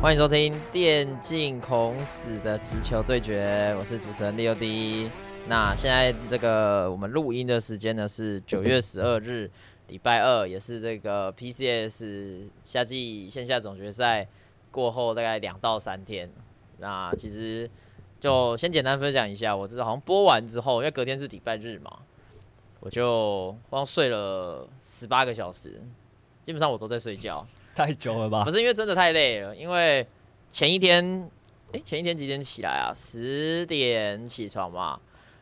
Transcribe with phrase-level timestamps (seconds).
[0.00, 5.10] 欢迎收听电竞孔子的直球对决，我是主持人 Leo D。
[5.48, 9.50] 那现在这个我们录音的时间呢是九月十二日，
[9.88, 14.28] 礼拜二，也是这个 PCS 夏季线下总决赛
[14.70, 16.30] 过后大概两到三天。
[16.78, 17.68] 那其实
[18.20, 21.98] 就先简单分享一下，我知道好像播完之后，因为隔天是礼拜日嘛，
[22.78, 25.82] 我就光睡了十八个小时，
[26.44, 27.44] 基本上我都在睡觉。
[27.78, 28.42] 太久了吧？
[28.42, 30.04] 不是因为真的太累了，因为
[30.50, 31.30] 前一天，
[31.72, 32.90] 哎，前一天几点起来啊？
[32.92, 34.98] 十点起床嘛，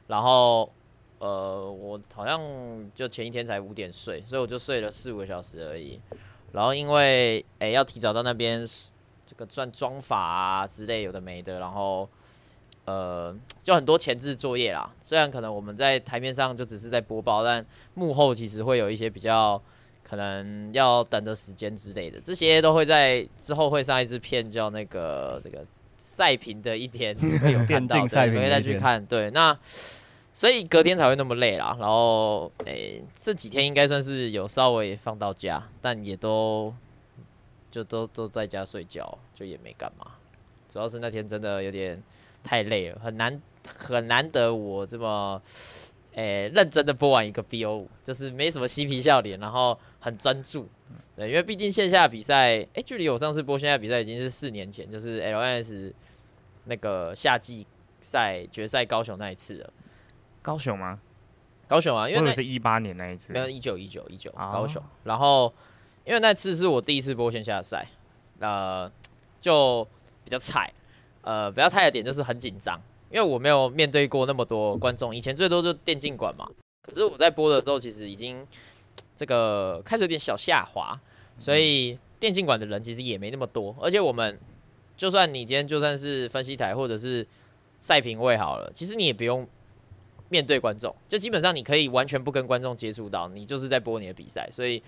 [0.08, 0.70] 然后
[1.18, 2.38] 呃，我好像
[2.94, 5.98] 就前一天才五点睡，所以我就睡了四五个小时而已。
[6.52, 8.66] 然后因为哎要提早到那边，
[9.26, 12.06] 这个算装法啊之类有的没的，然后
[12.84, 14.92] 呃就很多前置作业啦。
[15.00, 17.64] 虽然可能我们在台面上就只是在播报，但
[17.94, 19.58] 幕后其实会有一些比较。
[20.08, 29.04] 可能要等的时间之类的，这些都会在之后会上一支片，叫那个这个赛评的一天 会有看到，对，可以再去看。
[29.04, 29.58] 对，那
[30.32, 31.76] 所以隔天才会那么累啦。
[31.80, 36.72] 然后，诶，这几天应该算是有稍微放到家，但也都
[37.68, 40.06] 就都都在家睡觉，就也没干嘛。
[40.68, 42.00] 主要是那天真的有点
[42.44, 45.42] 太累了，很难很难得我这么。
[46.16, 50.66] 诶，认真的播完一个 BO 五，就是没什么嬉皮笑脸，然后很专注。
[51.14, 55.92] 对，因为毕竟线下比赛，诶，距离我上次播线下比赛已经是四年前，就是 LNS
[56.64, 57.66] 那个夏季
[58.00, 59.70] 赛决赛高雄那一次了。
[60.40, 60.98] 高雄吗？
[61.68, 64.82] 高雄啊，因为那是一八年那一次，没有一九一九一九高雄。
[65.04, 65.52] 然后
[66.04, 67.86] 因为那次是我第一次播线下赛，
[68.38, 68.90] 呃，
[69.38, 69.86] 就
[70.24, 70.72] 比较菜，
[71.20, 72.80] 呃，比较菜的点就是很紧张。
[73.16, 76.46] 因为我没有面对过那么多观众，以前最多就电竞馆嘛。
[76.82, 78.46] 可是我在播的时候，其实已经
[79.14, 81.00] 这个开始有点小下滑，
[81.38, 83.74] 所以电竞馆的人其实也没那么多。
[83.80, 84.38] 而且我们
[84.98, 87.26] 就算你今天就算是分析台或者是
[87.80, 89.48] 赛评位好了，其实你也不用
[90.28, 94.46] 面对观众，就基本上你可以完全不跟观众接触到，你就是在播你的比赛。
[94.52, 94.82] 所以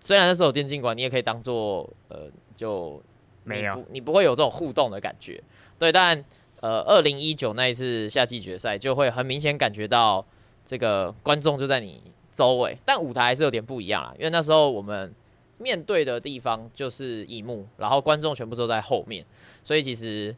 [0.00, 2.22] 虽然那时候有电竞馆，你也可以当做呃，
[2.56, 3.00] 就
[3.44, 5.40] 没有你不会有这种互动的感觉，
[5.78, 6.24] 对，但。
[6.60, 10.22] 呃，二零一九那一次夏季决赛，就会很明显感觉到
[10.62, 14.12] 这个观众就在你周围，但舞台还是有点不一样啊。
[14.18, 15.10] 因为那时候我们
[15.56, 19.24] 面对的地方就是荧幕，然后观众全部都在后面，
[19.62, 20.36] 所以其实，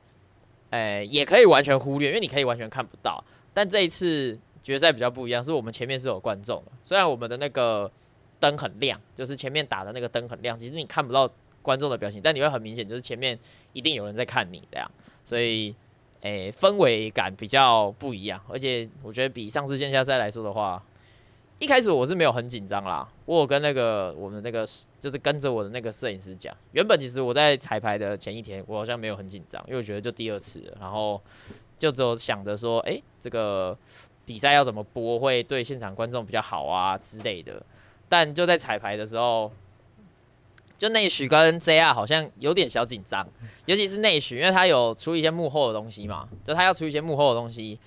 [0.70, 3.22] 诶，也可以完全忽略，因为你可以完全看不到。
[3.52, 7.90] 但这一次决赛比较不一样，是我们前面是有观众的，虽然我们的那个
[8.38, 11.28] 灯很亮，就是前面打的那个灯很亮，其实你看不到
[11.62, 13.36] 观众的表情，但你会很明显，就是前面
[13.72, 14.88] 一定有人在看你这样，
[15.24, 15.74] 所以。
[16.22, 20.82] 诶，氛围感比较不一样，而且我觉得比上次线下赛来说的话，
[21.58, 23.08] 一开始我是没有很紧张啦。
[23.26, 24.64] 我有跟那个我们那个
[24.98, 31.20] 就是跟着我的那个摄影师讲，原本其实我在彩排的前一天，我好像没有很紧张，因为我觉得就第二次，然后
[31.76, 33.76] 就只有想着说，诶，这个
[34.24, 37.60] 比赛要怎么播会对现场观众比较好啊之类的。
[38.08, 39.50] 但就在彩排的时候。
[40.82, 43.24] 就内许跟 JR 好像有点小紧张，
[43.66, 47.78] 尤其是内许，因为他有出一些幕后的东西嘛，就他要出一些幕后的东西，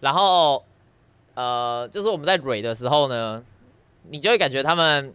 [0.00, 0.64] 然后
[1.34, 3.44] 呃，就是我们在蕊的时候呢，
[4.08, 5.12] 你就会感觉他们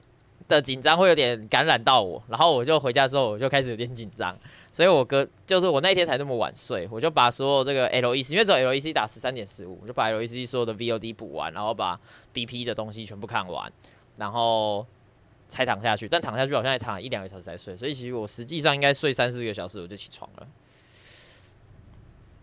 [0.47, 4.37] 的紧张会有点感染到我，然后我就回家之后我就开始有点紧张，
[4.71, 11.99] 所以我哥就是我那天才那么晚睡，我就把所有这个 LEC，因为只有 LEC 打十三点十五，我就把 LEC 所有的 VOD 补完，然后把
[12.35, 13.73] BP 的东西全部看完，
[14.17, 14.85] 然后。
[15.47, 20.47] 才躺下去，但躺下去好像也躺了一两个小时才睡，所以其实我实际上应该睡三四个小时我就起床了。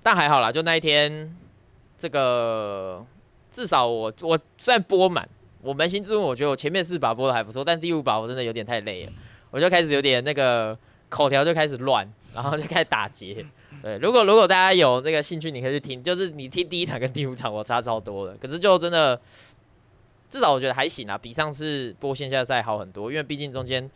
[0.03, 1.37] 但还好啦，就那一天，
[1.99, 3.05] 这个
[3.51, 5.29] 至少我我虽然播满，
[5.61, 9.13] 我扪心自问，我觉得我前面四把播的还不错，但第五把我真的有点太累了，
[9.51, 13.45] 我就开始有点那个口条就开始乱，然后就开始打结。
[13.83, 19.21] 对，如果如果大家有那个兴趣，你可以去听，就是你听第一场跟第五场我差超多的，可是就真的。
[20.33, 23.91] 至少我觉得还行啊，比上次播线下赛好很多，因为毕竟中间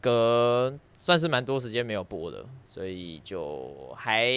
[0.00, 4.30] 隔算是蛮多时间没有播的，所以就还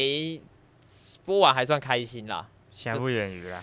[1.23, 2.49] 播完还算开心啦。
[2.71, 3.61] 瑕不掩瑜啦，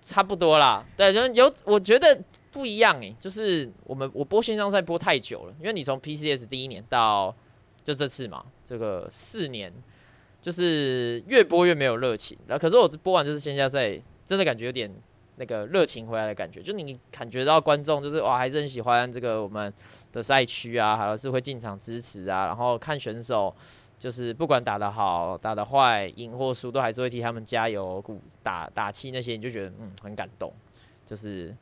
[0.00, 0.86] 差不多啦。
[0.96, 2.18] 对，就有我觉得
[2.50, 7.36] 不一样诶，就是我们我播线上赛播太久了，因为你从 PCS 第一年到
[7.84, 9.70] 就这次嘛，这个四年
[10.40, 12.38] 就是越播越没有热情。
[12.46, 14.90] 然后可是我播完这次线下赛，真的感觉有点。
[15.36, 19.72] 那个热情回来的感觉，就你感觉到观众就是哇，还是很喜欢这个我们
[20.12, 23.54] 的赛区啊，还是会进场支持啊，然后看选手，
[23.98, 30.52] 就是不管打得好、打得坏、赢或输，都还是会替他们加油、鼓打打气那些，你就觉得嗯很感动，
[31.04, 31.54] 就是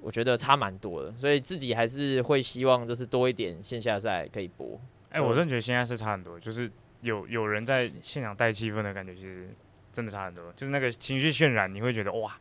[0.00, 4.80] 我觉得差蛮多的，所以自己还是会希望就是多一点线下赛可以播。
[5.10, 6.70] 哎，我真的觉得线下是差很多，就是
[7.02, 9.50] 有有人在现场带气氛的感觉，其实
[9.92, 10.52] 真的差很多。
[10.56, 12.34] 就是那个情绪渲染，你会觉得哇，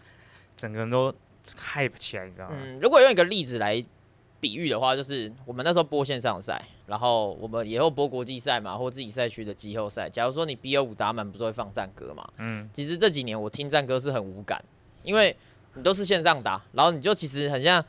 [0.62, 1.12] 整个人都
[1.44, 2.56] hype 起来，你知道吗？
[2.56, 3.84] 嗯，如果用一个例子来
[4.40, 10.08] 比喻的话，就是我们那时候播线上赛，然后我们以后播国际赛嘛，或自己赛区的季后赛。
[10.08, 12.30] 假如说你 B 二五打满，不是会放战歌嘛？
[12.38, 14.64] 嗯，其实这几年我听战歌是很无感，
[15.02, 15.36] 因为
[15.74, 17.84] 你都是线上打，然后你就其实很像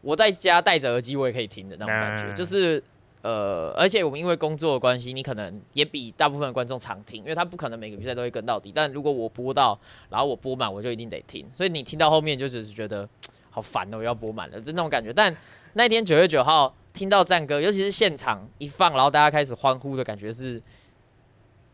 [0.00, 2.82] 我在家戴着耳机我也可以听的那种感觉，嗯就是
[3.22, 8.70] 呃，而且我们因为工作的关系，你可能也比大部分观众常听，因为他不可能每个比赛都会跟到底。
[8.72, 9.78] 但如果我播到，
[10.08, 13.08] 然后我播满，我就一定得听，所以你听到后面就只是觉得
[13.50, 15.12] 好烦哦，我要播满了，就那种感觉。
[15.12, 15.36] 但
[15.72, 20.62] 那天九月九号听到战歌，尤其是现场一放，然后大家开始欢呼的感觉是，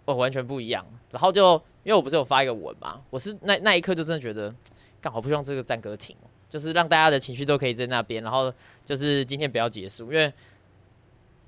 [0.06, 0.84] 哦，完全不一样。
[1.10, 4.52] 然后就因为我不是有发一个文嘛，我是那那一刻就真的觉得，
[5.00, 6.16] 刚好不希望这个战歌停，
[6.48, 8.52] 就是让大家的情绪都可以在那边，然后
[8.84, 10.32] 就是今天不要结束，因为，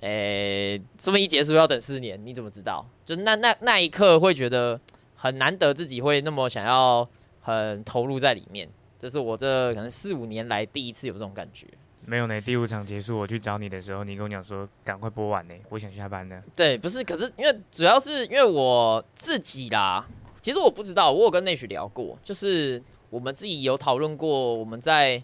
[0.00, 2.86] 诶、说明一结束要等四年，你怎么知道？
[3.04, 4.78] 就那那那一刻会觉得
[5.14, 7.08] 很难得自己会那么想要
[7.40, 11.66] 很投入在里面，这是我这可能四五年来第一次有这种感觉。
[12.04, 12.40] 没有呢。
[12.40, 16.40] 第五场结束，我去找你的时候，你跟我讲说赶快播完呢，我想下班呢。
[16.54, 20.06] 对，不是，可是因为主要是因为我自己啦，
[20.40, 25.20] 其实我不知道，我有跟内许聊过，就是我们自己有讨论过，我们在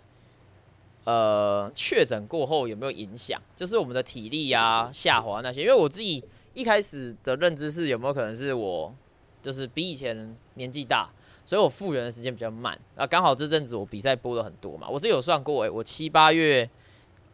[1.04, 6.22] 呃确诊过后有没有影响，就是我们的体力啊下滑那些，因为我自己
[6.54, 8.94] 一开始的认知是有没有可能是我
[9.40, 11.10] 就是比以前年纪大。
[11.44, 16.70] 所以我复原的时间比较慢，啊，刚好这阵子我比赛播了很多嘛，我自己有算过、欸，我七八月，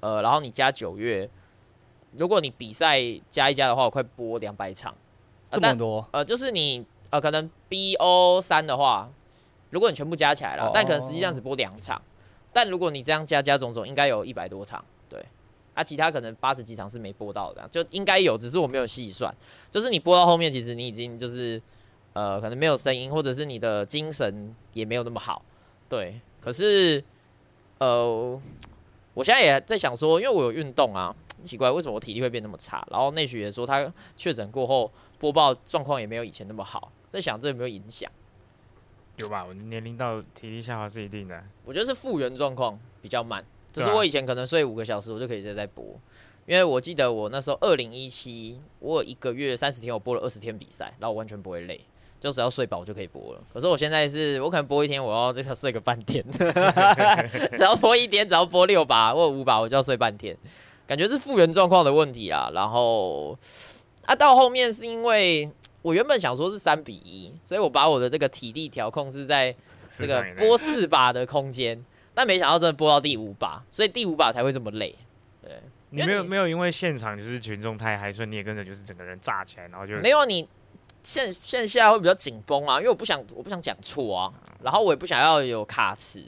[0.01, 1.29] 呃，然后你加九月，
[2.17, 2.99] 如果你比赛
[3.29, 4.95] 加一加的话，我快播两百场，
[5.51, 9.11] 呃这么多，呃，就是你呃，可能 BO 三的话，
[9.71, 10.71] 如果你全部加起来了，哦。
[10.73, 12.01] 但可能实际上只播两场，
[12.53, 15.25] 但如果你这样加加种种，应该有一百多场，对，
[15.75, 19.35] 啊，其他可能八十几场是没播到的，就应该有，只是我没有细算，
[19.71, 21.61] 就是你播到后面，其实你已经就是
[22.13, 25.43] 呃，可能没有声音，或者是你的精神也没有那么好，
[25.89, 27.03] 对，可是
[27.79, 28.41] 呃，
[29.15, 31.15] 我现在也在想说，因为我有运动啊。
[31.45, 32.85] 奇怪，为什么我体力会变那么差？
[32.91, 34.91] 然后内许也说他确诊过后
[35.21, 38.11] 播报状况也没有以前那么好，在想这有没有影响？
[39.19, 39.45] 有吧？
[39.45, 41.43] 我年龄到体力下滑是一定的。
[41.65, 45.85] 我觉得是复原状况比较慢，就是我以前可能睡五个小时，我就可以直接在播，
[46.47, 51.81] 因为我记得我那时候二零一七，我有一个月三十天，我播了二十天比赛，然后我完全不会累，
[52.21, 53.41] 就只要睡饱就可以播了。
[53.53, 56.25] 可是我现在是我可能播一天，我要这个睡个半天，
[57.59, 60.37] 只要播一天，只要播六把或五把，我就要睡半天，
[60.87, 62.51] 感觉是复原状况的问题啊。
[62.55, 63.37] 然后
[64.07, 65.51] 啊，到后面是因为
[65.83, 69.55] 我原本想说是三比一，所以我把我的这个体力调控是在
[69.91, 71.83] 这个播四把的空间，
[72.15, 74.95] 但没想到真的播到第五把，所以第五把才会这么累。
[75.41, 75.53] 对，
[75.91, 80.47] 你没有你没有因为现场就是群众太嗨，所以你也跟着就是整个人炸起来，然后就没有你
[81.01, 84.33] 线线下会比较紧绷啊，因为我不想我不想讲错啊，
[84.63, 86.23] 然后我也不想要有卡词，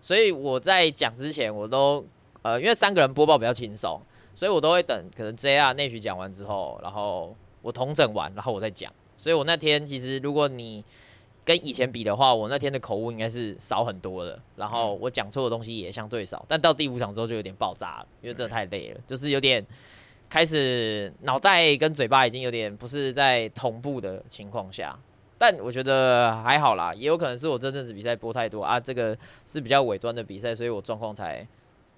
[0.00, 2.04] 所以我在讲之前我都
[2.42, 4.00] 呃，因为三个人播报比较轻松，
[4.34, 8.92] 所以我都会等可能 JR 内许讲完之后，然后我同整完，然后我再讲。
[9.16, 10.84] 所以我那天其实如果你
[11.44, 19.64] 跟以前比的话，我那天的口误应该是少很多的，然后我讲错的东西也相对少，但到第五场之后就有点爆炸了，因为真的太累了，就是有点
[20.28, 24.96] 开始脑袋跟嘴巴已经有点不是在同步的情况下。
[25.36, 31.46] 但我觉得还好啦，也有可能是我这阵子比赛播太多啊，这个是比较尾端的比赛，所以我状况才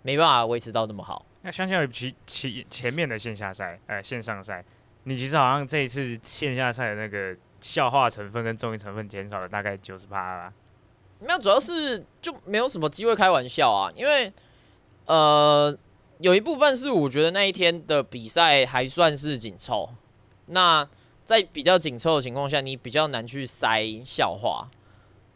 [0.02, 1.24] 没办法维持到那么好。
[1.42, 4.64] 那相较于其其前面的线下赛，呃，线上赛，
[5.08, 10.52] 你其实好像这一次线下赛的那个笑话成分跟综艺成分减少了大概九十趴啦。
[11.20, 14.32] 没有，主要是就没有什么机会开玩笑啊，因为
[15.06, 15.74] 呃，
[16.18, 19.88] 有一部分是我觉得那一天的比赛还算是紧凑，
[20.46, 20.86] 那
[21.22, 24.68] 在比较紧凑的情况下，你比较难去塞笑话，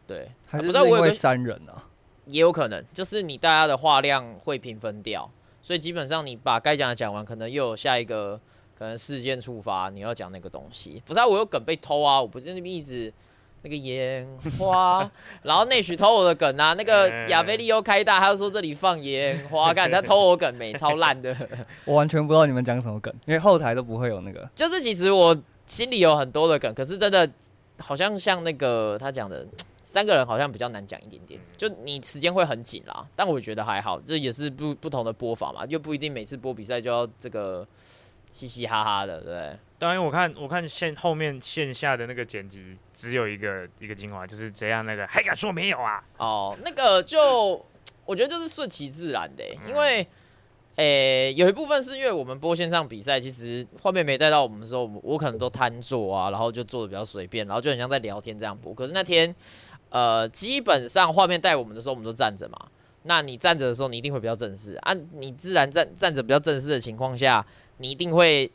[0.06, 1.86] 对，还不是是因为知道我有个三人啊？
[2.26, 5.30] 也有可能就是你大家的话量会平分掉，
[5.62, 8.40] 所以基本上你把该讲的讲完，可能又有下一个
[8.80, 11.02] 可能事件触发，你要讲那个东西。
[11.04, 13.12] 不是啊，我有梗被偷啊，我不是那边一直
[13.60, 14.26] 那个烟
[14.58, 15.06] 花，
[15.42, 21.37] 然后内许偷我的梗啊，那个 亚菲利欧开大，他就说这里放烟花，干 他偷我梗没超烂的，
[21.84, 24.49] 我完全不知道你们讲什么梗，因为后台都不会有那个。
[24.54, 27.30] 就是其实我心里有很多的梗，可是真的
[27.76, 29.46] 好像像那个他讲的。
[29.82, 37.66] 三个人好像比较难讲一点点，就你时间会很紧啦，但我觉得还好，这也是不不同的播法嘛，又不一定每次播比赛就要这个
[38.30, 39.58] 嘻嘻哈哈的，对？
[39.78, 46.02] 当然，我看我看线后面线下的那个剪辑只有一个一个精华，就是这样那个还敢说没有啊？
[46.18, 47.64] 哦，那个就
[48.04, 50.06] 我觉得就是顺其自然的欸、因为
[50.76, 58.72] 诶、有一部分是因为我们播线上比赛，其实画面没带到我们的时候，我我可能都瘫坐啊，然后就做的比较随便，然后就很像在聊天这样播。
[58.72, 59.34] 可是那天，
[59.90, 62.58] 呃，基本上画面带我们的时候，我们都站着嘛。
[63.02, 64.94] 那你站着的时候，你一定会比较正式啊。
[65.14, 67.44] 你自然站站着比较正式的情况下，
[67.80, 68.50] 你一定会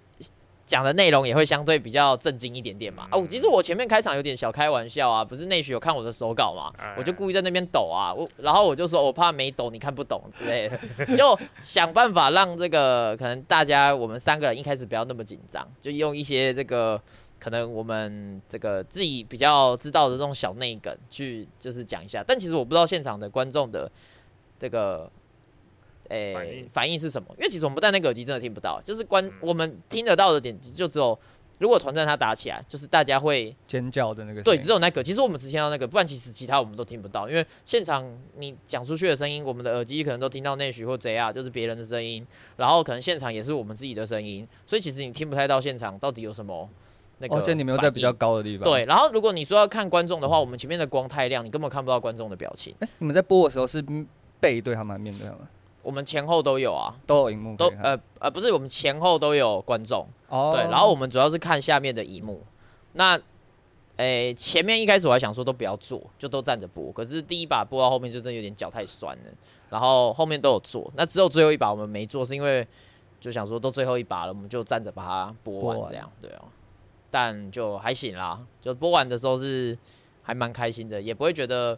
[0.65, 3.07] 讲的内容也会相对比较震惊一点点嘛。
[3.11, 10.79] 哦，其实我前面开场有点小开玩笑啊，不是内许有看我的手稿嘛，我就故意在那边抖啊，我然后我就说我怕没抖你看不懂之类的，
[11.15, 16.99] 就想办法让这个可能大家我们三个人一开始不要那么紧张，就用一些这个
[17.39, 23.91] 可能我们这个自己比较知道的这种小内梗去就是讲一下，但其实我不知道现场的观众的
[24.57, 25.07] 这个。
[26.09, 27.27] 诶、反应反应是什么？
[27.37, 31.17] 因为其实我们不戴那个耳机真的听不到，就是观、我们听得到的点就只有，
[31.59, 35.01] 如果团战它打起来，就是大家会尖叫的那个对，只有那个。
[35.01, 38.05] 其实我们只听到那个，不然其实其他我们都听不到，因为现场
[38.37, 42.25] 你讲出去的声音，我们的耳机可能都听到内许或 JR，就是别人的声音，
[42.57, 46.69] 然后可能现场也是我们自己的声音，所以其实你听不太到现场到底有什么
[47.19, 47.35] 那个。
[47.37, 48.11] 而且你没有在比较。
[48.13, 48.63] 高的地方。
[48.63, 52.73] 对，，然后如果你说要看观众的话，我们前面的光太亮，你根本看不到观众的表情。
[52.79, 53.83] 哎，你们在播的时候是
[54.39, 55.39] 背对他们，面对他们，
[55.85, 60.07] 我们前后都有啊，都有荧幕都呃呃不是，我们前后都有观众。
[60.29, 62.41] 哦，对，然后我们主要是看下面的荧幕。
[62.93, 63.19] 那，
[63.97, 66.91] 诶、前面一开始我还想说都不要坐，就都站着播。
[66.91, 69.23] 可是第一把播到后面就真的有点脚太酸了，
[69.69, 70.91] 然后后面都有坐。
[70.95, 72.67] 那只有最后一把我们没做，是因为
[73.19, 76.41] 就想说都最后一把了，我们就站着把它播完这样，对啊。
[77.11, 79.77] 但就还行啦，就播完的时候是
[80.23, 81.77] 还蛮开心的，也不会觉得，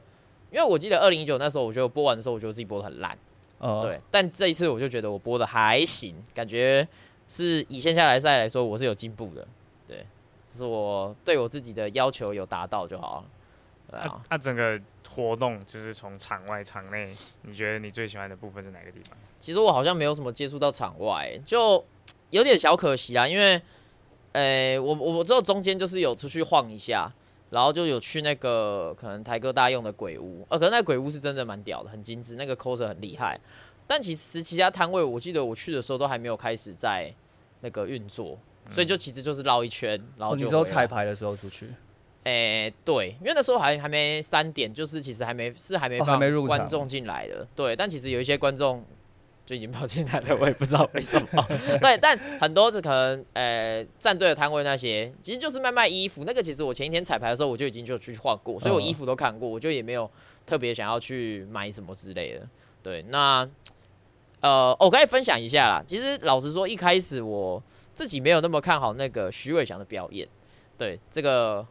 [0.49, 3.15] 因为我记得二零一九那时候，我觉得播完的时候，我觉得自己播的很烂。
[3.59, 6.87] 呃，对，但这一次我就觉得我播的还行，感觉
[7.27, 9.47] 是以线下来赛来说，我是有进步的。
[9.87, 10.05] 对，
[10.47, 13.25] 就是我对我自己的要求有达到就好了。
[13.89, 17.11] 对那、啊，那整个活动就是从场外场内，
[17.41, 19.17] 你觉得你最喜欢的部分是哪个地方？
[19.39, 21.83] 其实我好像没有什么接触到场外，就
[22.29, 23.61] 有点小可惜啊，因为，
[24.33, 27.11] 呃，我我我知道中间就是有出去晃一下。
[27.49, 33.39] 然后就有去那个可能台哥大用的鬼屋，呃，可能那个鬼屋是真的蛮屌的，很精致，那个 coser 很厉害。
[33.85, 37.13] 但其实其他摊位，我记得我去的时候都还没有开始在
[37.61, 38.37] 那个运作，
[38.69, 41.67] 所以就其实就是绕一圈，然后你彩排的时候出去，
[42.25, 46.57] 诶、对，因为那时候还还没三点，就是其实还没是还没放没入场。
[46.57, 47.73] 观众进来的，对。
[47.73, 48.83] 但其实有一些观众
[49.47, 51.41] 就已经跑进来了，我也不知道为什么。
[51.79, 56.25] 对，但很多是可能呃站队的摊位那些，其实就是卖卖衣服。
[56.25, 60.11] 那个其实我前一天彩排的时候我就已经就去晃过，所以我嗯衣服都看过，我就也没有
[60.45, 62.45] 特别想要去买什么之类的。
[62.83, 63.49] 对，那
[64.41, 65.81] 呃，我可以分享一下啦。
[65.87, 67.63] 其实老实说，一开始我
[67.93, 70.27] 自己没有那么看好那个徐伟翔的表演。
[70.77, 71.65] 对，这个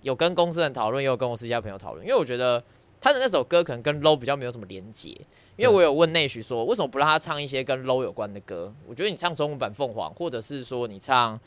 [0.00, 2.64] 有跟公司人讨论，也有跟我私下朋友讨论，因为我觉得
[3.04, 5.10] 他的那首歌可能跟 low 比较没有什么连结。
[5.56, 8.74] 因为我有问内许说，为什么不让他唱一些跟 low 有关的歌？
[8.86, 11.38] 我觉得你唱中文版凤凰，或者是说你唱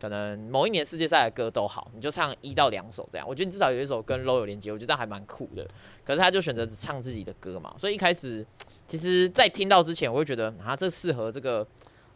[0.00, 3.28] 可能某一年世界赛的歌都好，你就唱一到两首这样。
[3.28, 5.68] 我觉得你至少有一首跟 low 有连接，我觉得这样还蛮酷的。
[6.02, 8.44] 可是他就选择只唱自己的歌嘛，所以一开始
[8.86, 11.66] 其实，在听到之前，我会觉得啊，这适合这个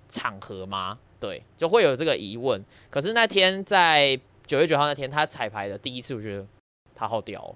[0.08, 0.98] 场合吗？
[1.20, 2.64] 对，就会有这个疑问。
[2.88, 6.46] 可是那天在九月九号那天，他彩排的第一次，我觉得
[6.94, 7.54] 他好屌、哦。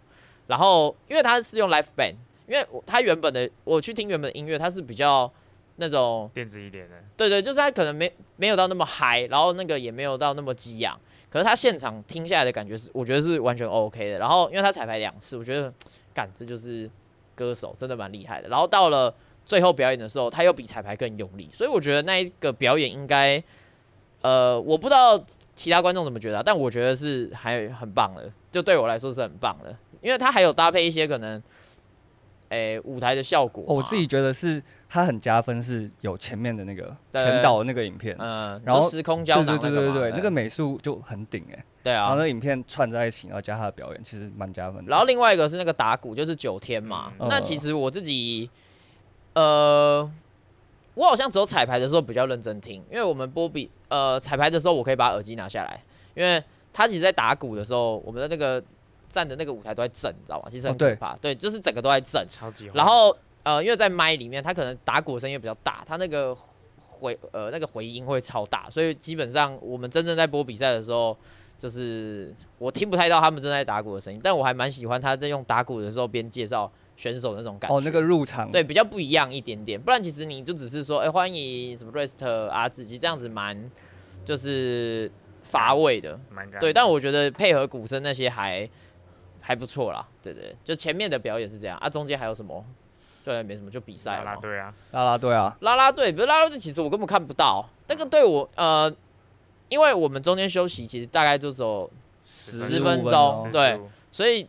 [0.50, 2.16] 然后因为他是用 live band，
[2.49, 5.33] 因为我他原本的我去听原本的音乐，它是比较
[5.76, 10.99] 那种电子一点的，对对，就是他可能没没有到那么嗨，然后那个也没有到那么激昂，
[11.30, 14.19] 可是他现场听下来的感觉是，我觉得是完全 OK 的。
[14.19, 15.73] 然后因为他彩排两次，我觉得
[16.12, 16.90] 干这就是
[17.35, 18.49] 歌手，真的蛮厉害的。
[18.49, 19.14] 然后到了
[19.45, 23.42] 最后表演的时候，他又比彩排更用力，所以我觉得那一个表演应该，
[24.21, 25.19] 呃，我不知道
[25.54, 31.42] 其他观众怎么觉得啊、但我觉得是还很棒的，就对我来说是很棒的，因为它还有搭配一些可能。
[32.50, 44.90] 诶、舞台的效果、哦我自己觉得是它很加分，是有前面的那个前导的那个影片，嗯，然后时空胶囊对对对对，那个美术就很顶哎，对啊然后那，个影片串在一起，然后加他的表演，其实蛮加分的。
[44.90, 47.12] 然后另外一个是那个打鼓，就是九天嘛。
[47.21, 48.50] 嗯那其实我自己，
[49.35, 50.11] 呃，
[50.95, 55.80] 我好像只有彩排的时候比较认真听，因为我们波比呃彩排的时候，我可以把耳机拿下来，
[56.14, 56.42] 因为
[56.73, 58.61] 他其实在打鼓的时候，我们的那个
[59.11, 60.49] 站的那个舞台都在震，你知道吗？
[60.49, 62.26] 其实很可怕，对，就是整个都在震。
[62.31, 62.71] 超级。
[62.73, 66.35] 然后呃，因为在麦里面，他可能打鼓的声音比较大，他那个
[66.79, 71.17] 回呃那个回音会超大，所以基本上我们真正在播比赛的时候，
[71.59, 77.76] 就是我听不太到他们正在打鼓的声音，但我还蛮喜欢他在用打鼓的时候边介绍选手那种感觉。
[77.76, 83.71] 哦，那个入场对比较不一样一点点，不然其实你就只是说，哎、欢迎什么 rest 啊，子琪这样子蛮
[84.23, 85.11] 就是
[85.43, 86.21] 乏味的。
[86.31, 88.69] 蛮干对，但我觉得配合鼓声那些还
[89.40, 90.06] 还不错啦。
[90.23, 92.64] 对对，就前面的表演是这样啊，中间还有什么
[93.25, 94.40] 对，没什么，就比赛啦啦嘛。
[94.40, 98.92] 队啊，啦啦队啊，啦啦队，不是啦啦队，其实我根本看不到那个队我呃，
[99.68, 101.90] 因为我们中间休息其实大概就只有
[102.26, 103.78] 15分钟钟对，
[104.11, 104.49] 所以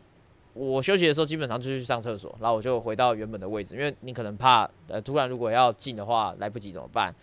[0.53, 7.13] 我休息的时候基本上就去上厕所，然后我就回到原本的位置，因为你可能怕呃突然如果要进的话来不及怎么办？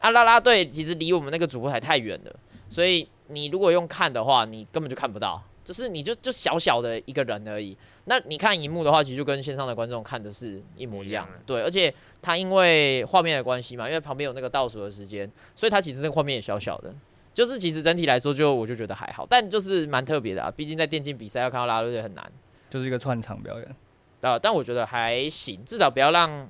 [0.00, 2.36] 啊，啦啦队其实离我们那个主播台太远了，
[2.68, 7.76] 所以你如果用看的话，你根本就看不到，就是你就就小小的一个人而已。
[8.04, 11.92] 那你看荧幕的话，其实就跟线上的观众看的是一模一样的对，而且
[12.22, 16.94] 它因为画面的关系嘛，因为旁边有那个倒数的时间，所以它其实那个画面也小小的。
[17.34, 20.50] 就是其实整体来说，就我就觉得还好，但就是蛮特别的啊。
[20.50, 22.32] 毕竟在电竞比赛要看到拉拉队很难
[22.70, 23.76] 就是一个串场表演。
[24.22, 26.48] 啊，但我觉得还行，至少不要让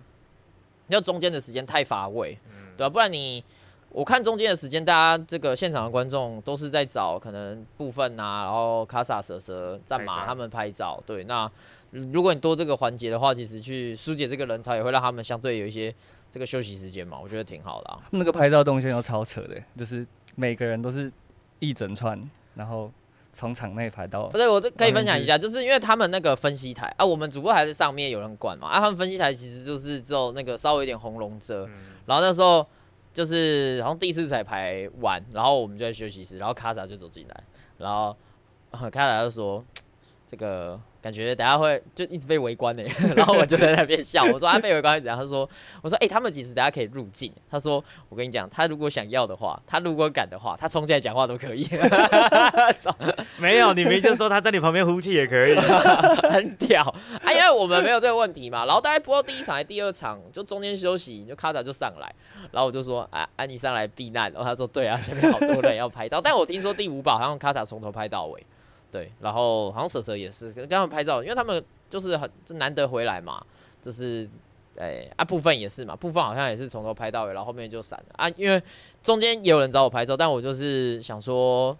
[0.88, 2.38] 要中间的时间太乏味，
[2.76, 3.42] 对吧、不然你
[3.96, 11.50] 我看中间的时间，大家这个现场的观众都是在找可能部分啊，然后卡萨、蛇蛇、战马他们拍照，对，那
[11.92, 15.94] 如果你多这个环节的话，其实去疏解这个人潮，也会让他们相对有一些
[16.30, 17.98] 这个休息时间嘛，我觉得挺好的啊。
[18.10, 21.10] 那个拍照动线都超扯的，就是每个人都是
[21.60, 22.22] 一整串，
[22.54, 22.92] 然后
[23.32, 32.64] 从场内排到不，对，我这可以分享一下，就是因为他们那个分析台啊，我们主播台在上面有人管嘛，啊，他们分析台其实就是只有那个稍微有点红龙遮，嗯然后那时候
[33.16, 37.44] 就是好像第一次彩排完，然后我们就在休息室，然后卡萨就走进来，
[37.78, 38.14] 然后、
[38.70, 39.64] 卡萨就说
[40.26, 42.82] 这个感觉等下会就一直被围观呢，
[43.14, 45.16] 然后我就在那边笑，我说他被围观是怎样？
[45.16, 45.48] 他说
[45.80, 51.64] 我说哎、他们其实等下可以入境，他说我跟你讲，他如果想要的话，他如果敢的话，他冲进来讲话都可以，
[53.38, 55.54] 没有，你明明就说他在你旁边呼气也可以。
[56.28, 56.82] 很屌
[57.22, 57.32] 啊！
[57.32, 62.12] 因为我们没有这个问题嘛，然后大概播到第一场还是第二场，就中间休息，就卡塔就上来，
[62.50, 68.44] 然后我就说啊啊妮上来避难，然后他说对啊，前面好多人要拍照，但我听说第五把好像卡塔从头拍到尾，
[68.90, 73.44] 对，然后好像蛇蛇也是跟他们拍照，因为他们就是很就难得回来嘛，
[73.82, 74.28] 就是。
[74.78, 78.28] 哎、啊，部分也是嘛，部分好像也是从头拍到尾，然后后面就散了啊。
[78.36, 78.62] 因为
[79.02, 81.74] 中间也有人找我拍照，但我就是想说，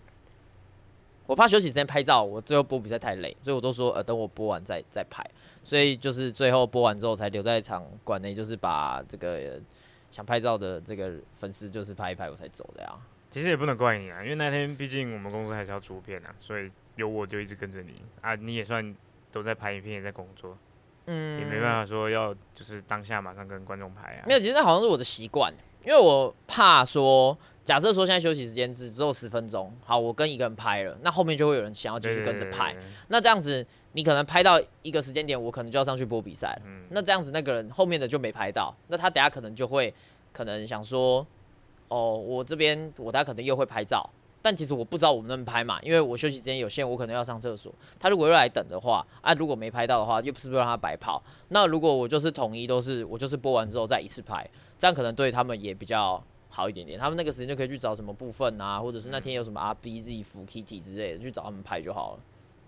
[1.26, 5.23] 我怕休息时间拍照，我最后播比赛太累，所以我都说呃等我播完再再拍，
[5.62, 9.60] 所以就是最后播完之后才留在场馆内，就是把这个
[10.10, 12.95] 想拍照的这个粉丝就是拍一拍我才走的呀。
[13.28, 18.95] 其实也不能怪你啊，因为那天毕竟我们公司还是要出片啊，所以有我就一直跟着你啊，你也算
[19.30, 20.56] 都在拍影片，也在工作，
[21.06, 24.25] 嗯，也没办法说要就是当下马上跟观众拍啊。
[24.26, 25.52] 没有，其实那好像是我的习惯，
[25.85, 32.75] 因为我怕说，假设说现在休息时间只只有十分钟，好，我跟一个人拍了，那后面就会有人想要继续跟着拍，
[33.09, 36.63] 那这样子你可能拍到一个时间点，我可能就要上去播比赛了。
[36.65, 39.93] 嗯，那这样子那个人后面的就没拍到，那他等下可能就会
[40.32, 41.26] 可能想说，
[41.89, 44.09] 哦，我这边我等下可能又会拍照，
[44.42, 47.75] 但其实我不知道我们能不能拍嘛，因为我休息时间有限，我可能要上厕所。
[47.99, 51.22] 他如果又来等的话，啊，如果没拍到的话，又不是不是让他白跑。
[51.49, 56.99] 那如果我就是统一都是我就是播完之后再一次拍，这样可能对他们也比较好一点点。
[56.99, 62.20] 他们那个时间就可以去找什么部分啊，或者是那天有什么 R B Z 服 Kitty 之类的，去找他们拍就好了。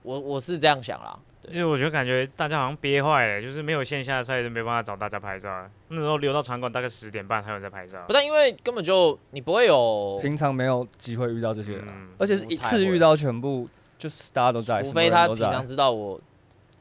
[0.08, 5.70] 我我是这样想啦，对就是我觉得感觉大家好像憋坏了，就是没有线下赛就没办法找大家拍照啊。
[5.88, 13.68] 那时候留到场馆大概十点半还有在拍照不，但因为根本就你不会有平常没有机会遇到这些人啊，嗯而且是一次遇到全部，
[13.98, 16.18] 就是大家都在，除非他平常知道我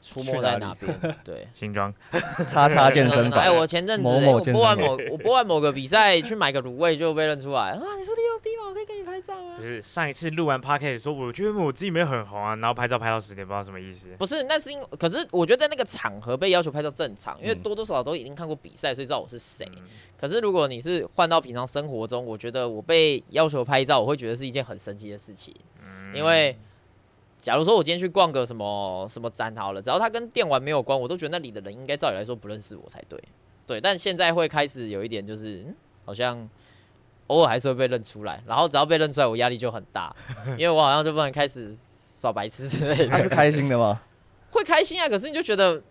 [0.07, 1.47] 出没在去哪边，对。
[1.53, 1.93] 新庄
[2.49, 4.03] 叉叉健身房哎，，我前阵子、
[4.51, 8.69] 播完某我播完某个比赛去买个卤味就被认出来啊，你是六 D 吗？
[8.69, 9.63] 我可以跟你拍照吗不？
[9.63, 14.09] 是上一次录完 p o d c a s t 说，我觉得我自己没有很红啊，然后拍照拍到十点，不知道什么意思。
[14.17, 19.65] 不是，那是因可是我觉得在那个场合被要求拍照正常，因为嗯多多少少都已经看过比赛，所以知道我是谁。
[19.75, 19.81] 嗯
[20.19, 25.53] 可是如果你是换到平常生活中，我觉得我被要求拍照，我会觉得是一件很神奇的事情，
[25.85, 26.57] 嗯因为。
[27.37, 33.21] 假如说我今天去逛个什么什么展好了，只要它跟电玩没有关，我都觉得那里的人应该照理来说不认识我才对。
[33.65, 36.49] 对，但现在会开始有一点就是，嗯，好像
[37.27, 40.15] 偶尔还是会被认出来，然后只要被认出来，我压力就很大，
[40.57, 43.07] 因为我好像就不能开始耍白痴之类的。
[43.07, 44.01] 他是开心的吗？
[44.51, 45.81] 会开心啊，可是你就觉得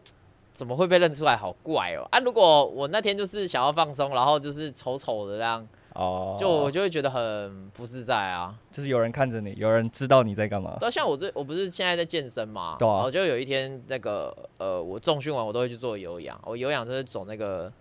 [0.51, 2.19] 怎么会被认出来，好怪哦、啊！
[2.21, 8.55] 如果我那天就是想要放松，然后就是丑丑的这样，哦，就我就会觉得很不自在啊。
[8.71, 10.77] 就是有人看着你，有人知道你在干嘛。
[10.79, 17.73] 对啊，像我这我不是现在在健身嘛，对啊然后就有一天那个呃，我重训完我都会去做有氧，我有氧就是走那个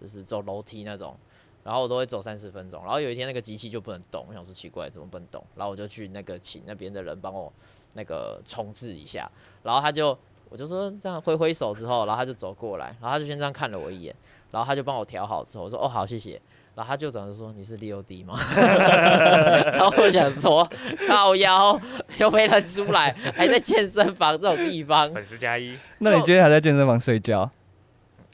[0.00, 1.14] 就是走楼梯那种，
[1.62, 7.52] 然后我都会走三十分钟，然后有一天那个机器就不能动，我想说奇怪怎么不能动，然后我就去那个请那边的人帮我
[7.94, 9.30] 那个重置一下，
[9.62, 10.16] 然后他就
[10.50, 14.14] 我就说这样挥挥手之后，然后他就走过来，然后他就先这样看了我一眼，
[14.50, 16.40] 然后他就帮我调好之后，我说哦好谢谢。
[16.74, 20.64] 然后他就转头说：“你是 Leo D 吗？”然后我想说，
[21.08, 21.76] 靠腰
[22.18, 27.50] 又被认出来，还在健身房这种地方粉丝加一，那你今天还在健身房睡觉？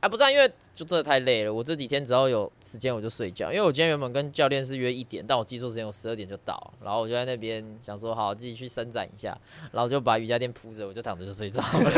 [0.05, 1.55] 啊，不是、啊，因为就真的太累了。
[1.55, 9.35] 我这几天只要有时间我就睡觉，因为我今天原本跟教练是约一点，但我记错时间，我十二点就到，然后我就在那边想说好自己去伸展一下，
[9.73, 11.91] 然后就把瑜伽垫铺着，我就躺着就睡着了，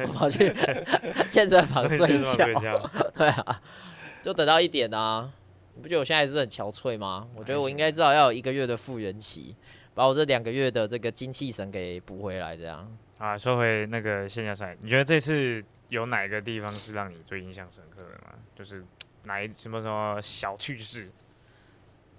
[0.08, 0.56] 我跑去
[1.28, 2.18] 健身房睡。
[2.34, 3.60] 觉，对啊，
[4.22, 5.30] 就等到一点啊。
[5.74, 7.28] 你不觉得我现在还是很憔悴吗？
[7.36, 9.54] 我觉得我应该至少要有一个月的复原期，
[9.92, 12.90] 把我这两个月的这个精气神给补回来，这样。
[13.18, 18.34] 啊，说回那个线下赛，你觉得这次有哪个地方是让你最印象深刻的吗？
[18.54, 18.84] 就是
[19.24, 21.10] 哪一什么什么小趣事？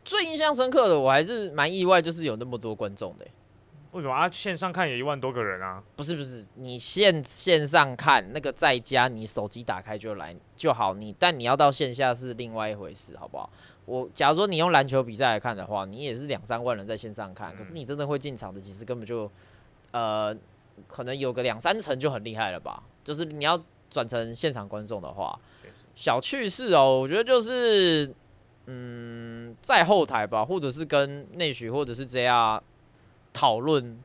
[0.04, 3.32] 最印象深刻的，我还是蛮意外，就是有那么多观众的欸、
[3.92, 4.30] 为什么啊？
[4.30, 5.82] 线上看也一万多个人啊！
[5.96, 10.94] 不是不是，你线线上看那个在家，你手机打开就来就好。
[10.94, 13.50] 你但你要到线下是另外一回事，好不好？
[13.86, 19.32] 我假如说你用篮球比赛来看的话，你也是两三万人在线上看，可是你真的会进场的，其实根本就
[19.92, 20.36] 呃，
[20.88, 22.84] 可能有个两三成就很厉害了吧？
[23.06, 23.58] 就是你要
[23.90, 25.40] 转成现场观众的话，
[25.96, 28.14] 小趣事哦，我觉得就是
[28.66, 32.62] 嗯，在后台吧，或者是跟内许或者是这样
[33.32, 33.98] 讨论。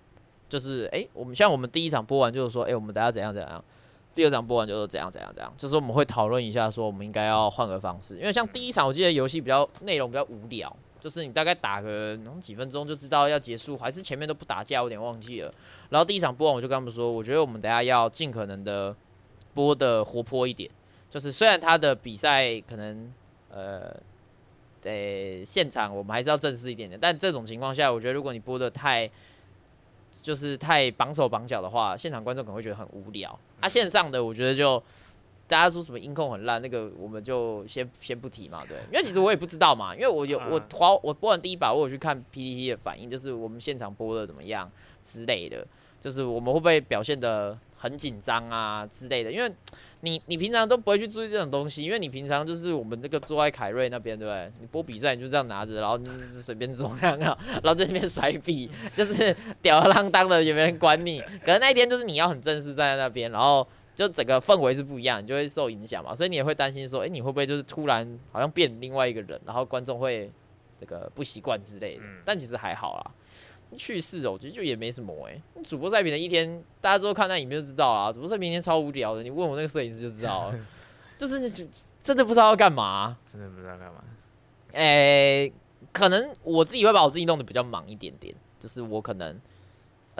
[0.50, 3.64] 就是哎、诶我们像我们第一场播完就是说，哎、我们等下怎样怎样，
[4.12, 15.54] 第二场播完就是怎样怎样怎样，就是我们会讨论一下，说我们应该要换个方式，因为像第一场我记得游戏比较内容比较无聊，就是你大概打个嗯几分钟就知道要结束，还是前面都不打架，我有点忘记了。
[15.90, 18.96] 然后第一场播完我就跟他们说，我觉得我们等下要尽可能的
[19.52, 20.70] 播的活泼一点，
[21.10, 23.12] 就是虽然他的比赛可能
[23.50, 23.94] 呃。
[24.82, 29.06] 呃，现场我们还是要正式一点点，但这种情况下，我觉得如果你播的太
[30.22, 33.38] 就是太绑手绑脚的话，现场观众可能会觉得很无聊。
[33.60, 34.82] 啊，线上的我觉得就
[35.50, 44.70] 大家说什么音控很烂，那个我们就先先不提嘛，对，因为其实我也不知道嘛，因为我有我嗯滑我播完第一把，我有去看 PPT 的反应，就是我们现场播的怎么样
[45.02, 45.66] 之类的，
[46.00, 49.52] 就是我们会不会表现的很紧张啊之类的，因为
[50.02, 54.52] 你你平常都不会去注意这种东西，因为你平常就是我们这个坐在凯瑞那边，对不对？
[54.60, 61.20] 你播比赛你就这样拿着，然后你就是随便坐那样，然后在那边甩笔， 就是吊儿郎当的，也没人管你。
[61.44, 63.66] 可能那一天就是你要很正式站在那边，然后
[64.00, 66.14] 就整个氛围是不一样，你就会受影响嘛。
[66.14, 70.32] 所以你也会担心说，哎、你会不会就是突然好像变另外一个人，然后观众会
[70.78, 72.02] 这个不习惯之类的。
[72.02, 73.10] 嗯但其实还好啦。
[73.76, 78.10] 去世哦，我觉得就也没什么哎、主播赛评的一天，大家之后看那影片就知道啦。
[78.10, 80.58] 主播赛评一天超无聊的，你问我那个摄影师就知道了，
[81.18, 81.68] 就是
[82.02, 83.18] 真的不知道要干嘛。
[83.28, 84.02] 真的不知道干嘛。
[84.72, 85.52] 诶、
[85.92, 89.38] 可能我自己会把我自己弄得比较忙一点点，就是我可能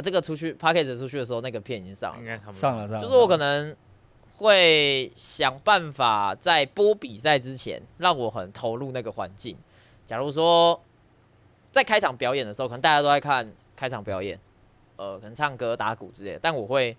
[0.01, 2.61] 啊，这个出去 p a c k a g e 出去的时候，那个片已经上了，应该差不多。
[2.61, 3.77] 上了上了，就是我可能
[4.37, 9.57] 会想办法在播比赛之前，让我很投入那个环境。
[10.07, 10.81] 假如说
[11.71, 14.41] 在开场表演的时候，可能大家都在看开场表演，
[14.97, 16.97] 呃，可能唱歌、打鼓之类的，但我会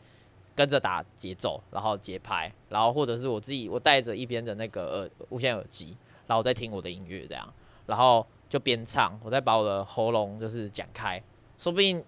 [0.55, 7.51] 跟着打节奏，然后节拍，然后或者是我自己我带着一边的那个耳无线耳机，然后我在听我的音乐这样，
[7.87, 11.21] 然后就边唱，我再把我的喉咙就是讲开，
[11.57, 12.03] 说不定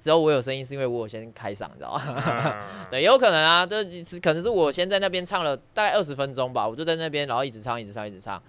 [0.00, 2.02] 只有我有声音，是因为我有先开嗓，你知道吗？
[2.26, 8.42] 嗯 对，有可能啊，这是可能是我先在那边唱了大概二十分钟吧，我就在那边，然后一直唱，一直唱，一直唱，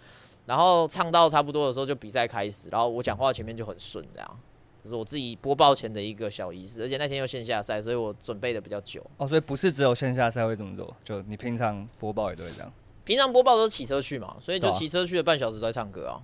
[0.45, 4.39] 然后唱到差不多的时候就比赛开始，然后我讲话前面就很顺，这样，
[4.81, 9.05] 就是我自己播报前的一个小仪式，而且那天又线下赛，所以我准备的比较久。
[9.17, 12.71] 哦，所以不是只有线下赛会这么做，就你平常播报也都会这样。
[13.03, 16.21] 平常播报都是骑车去嘛，所以就骑车去了半小时都在唱歌啊，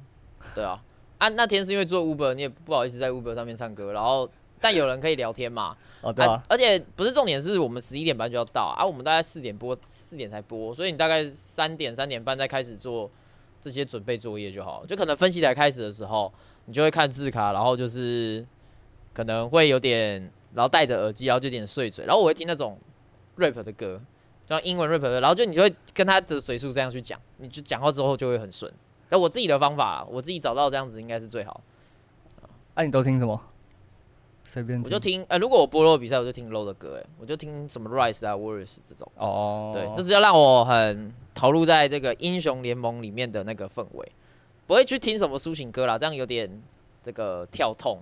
[0.55, 0.81] 对啊，
[1.17, 13.09] 啊那天是因为做 Uber，你也不好意思在 Uber 上面唱歌，然后但有人可以聊天嘛，哦，对啊，而且不是重点是我们十一点半就要到啊，我们大概四点播，四点才播，所以你大概三点三点半再开始做
[13.61, 14.85] 这些准备作业就好。
[14.85, 16.31] 就可能分析台开始的时候，
[16.65, 18.45] 你就会看字卡，然后就是
[19.13, 22.77] 可能会有点，然后戴着耳机，然后就有点碎嘴，然后我会听那种
[23.37, 24.01] rap 的歌，
[24.47, 28.71] 像英文 rap 的，然后就你就会跟他的嘴速这样去讲，你就讲话之后就会很顺。
[29.09, 31.61] 那我自己的方法，我自己找到这样子应该是最好。
[32.73, 33.41] 啊，你都听什么？
[34.49, 39.11] 随便我就听，呃，如果我播 low 比赛，我就听 low 的歌，哎，我就听什么 Rise 啊、Warriors 这种。
[39.17, 44.11] 哦，对，就是要让我很投入在这个英雄联盟里面的那个氛围，
[44.65, 46.49] 不会去听什么抒情歌啦，这样有点
[47.03, 47.99] 这个跳痛。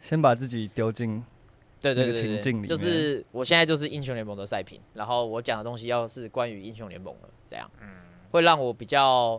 [0.00, 1.22] 先把自己丢进
[1.80, 7.88] 对对对对对，情境里就是我现在就是英雄联盟的赛品，然后我讲的东西要是关于英雄联盟的，这样，嗯
[8.30, 9.38] 会让我比较，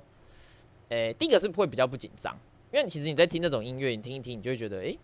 [0.89, 2.37] 诶、第一个是会比较不紧张，
[2.71, 4.99] 因为其实你在听那种音乐，你听一听，你就会觉得，诶、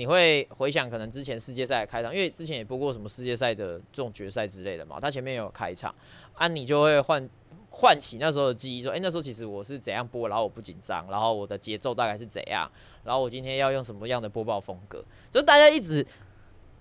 [0.00, 5.94] 你会回想可能之前世界赛的开场，因为之前也播过什么世界赛的这种决赛之类的嘛，他前面有开场，
[6.32, 7.28] 啊，你就会唤
[7.68, 12.66] 唤起那时候的记忆，说，诶，那时候其实我是怎样播，然后我不紧张，然后我的节奏大概是怎样，
[13.04, 16.06] 然后我今天要用什么样的播报风格，就是大家一直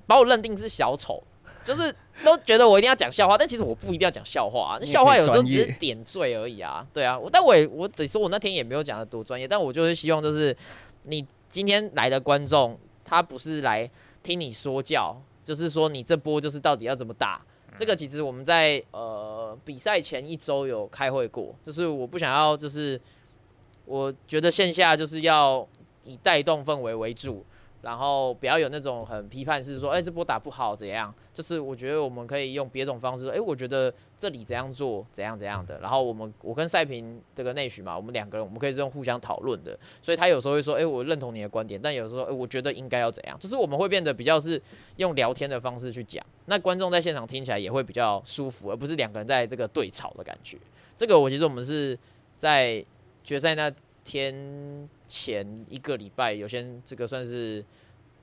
[0.07, 1.21] 把我认定是小丑，
[1.65, 6.87] 就是都觉得我一定要讲笑话，但其实我不一定要讲笑话、啊，那笑话有时候只是点缀而已啊。
[6.93, 10.55] 对啊，我但我也我得说，我那天也没有讲的多专业，但我就是希望就是
[11.03, 13.89] 你今天来的观众，他不是来
[14.21, 17.41] 听你说教，就是说你这波就是到底要怎么打。
[17.77, 22.99] 这个其实我们在呃比赛前一周有开会过，就是我不想要，就是
[23.85, 25.65] 我觉得线下就是要
[26.03, 27.45] 以带动氛围为主，
[27.81, 31.13] 然后不要有那种很批判式说，哎、这波打不好怎样？
[31.33, 35.79] 就是我觉得我们可以用别种方式说，哎、我觉得这里怎样做，怎样怎样的。
[35.79, 44.61] 然后我们我跟赛平这个内许嘛，我们两个人我们可以是用互相讨论的，所以他有时候会说，哎、我认同你的观点，但有时候，哎、我觉得应该要怎样，就是我们会变得比较是
[44.97, 50.57] 用聊天的方式去讲，那观众在现场听起来也会比较舒服，而不是两个人在这个对吵的感觉。
[50.97, 51.97] 这个我其实我们是
[52.35, 52.83] 在
[53.23, 53.71] 决赛那
[54.03, 57.65] 天前一个礼拜有先这个算是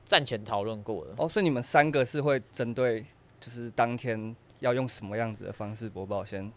[0.05, 1.11] 战前讨论过的。
[1.19, 3.05] 哦，所以你们三个是会针对
[3.39, 6.51] 就是当天要用什么样子的方式播报，先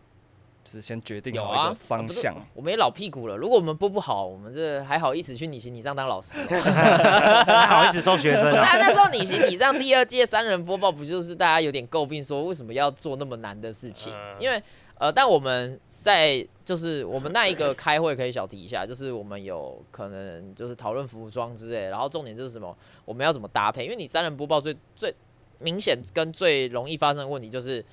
[0.63, 2.35] 就是先决定有啊好一个方向。
[2.53, 6.47] 我们也老屁股了，如果我们播不好，我们这还好意思去你行你上当老师哦、
[7.47, 8.77] 还好意思收学生不是啊，啊？
[8.77, 14.13] 那时候你行你上第二届三人播报，不就是大家有点诟病说为什么要做那么难的事情？
[14.13, 14.61] 嗯因为
[14.99, 23.85] 呃，但我们在就是我们那一个开会可以小提一下，就是我们有可能就是讨论服装之类，然后重点就是什么，我们要怎么搭配？
[23.85, 25.11] 因为你三人播报最最
[25.59, 27.83] 明显跟最容易发生的问题就是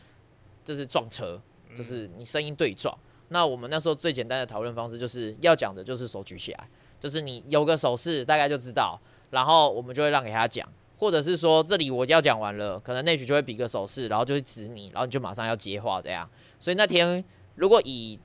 [0.64, 1.40] 就是撞车，
[1.76, 2.92] 就是你声音对撞。
[3.28, 16.28] 那我们那时候最简单的讨论方式就是要讲的就是手举起来，就是你有个手势大概就知道，然后我们就会让给他讲，或者是说这里我就要讲完了，可能内许就会比个手势，然后就会指你，然后你就马上要接话这样。
[16.58, 17.22] 所以那天
[17.54, 18.18] 如果以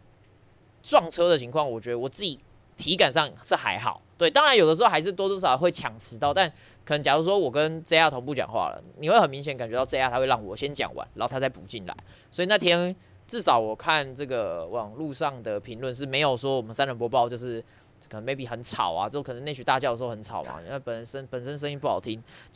[0.81, 2.37] 撞车的情况，我觉得我自己
[2.77, 4.01] 体感上是还好。
[4.17, 6.47] 对，当然有的时候还是多多少少会抢迟到，但
[6.85, 11.95] 可能假如说我跟 JR 同步讲话了，你会很明显感觉到 JR 他会让我先讲完，然后他再补进来。
[12.29, 12.95] 所以那天
[13.27, 17.63] 至少我看这个网络上的评论是没有说我们三人播报就是
[18.09, 22.21] 可能 maybe 很吵啊，就可能内许大叫的时候很吵嘛，因为本身本身声音不好听。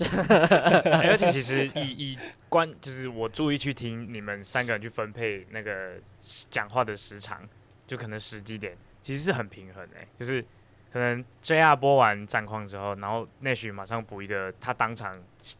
[1.03, 5.93] 而且 其实以以关就是我注意去听你们三个人去分配那个
[6.49, 7.47] 讲话的时长，
[7.88, 10.41] 就可能时机点其实是很平衡诶、就是
[10.91, 15.13] 可能 JR 播完战况之后，然后内许马上补一个他当场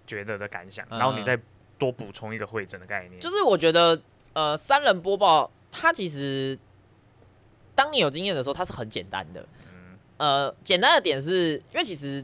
[0.08, 1.38] 觉得的感想，嗯然后你再
[1.78, 4.02] 多补充一个会诊的概念，就是我觉得，
[4.34, 6.58] 呃，三人播报它其实，
[7.76, 9.46] 当你有经验的时候，它是很简单的。
[10.18, 12.24] 呃，简单的点是因为其实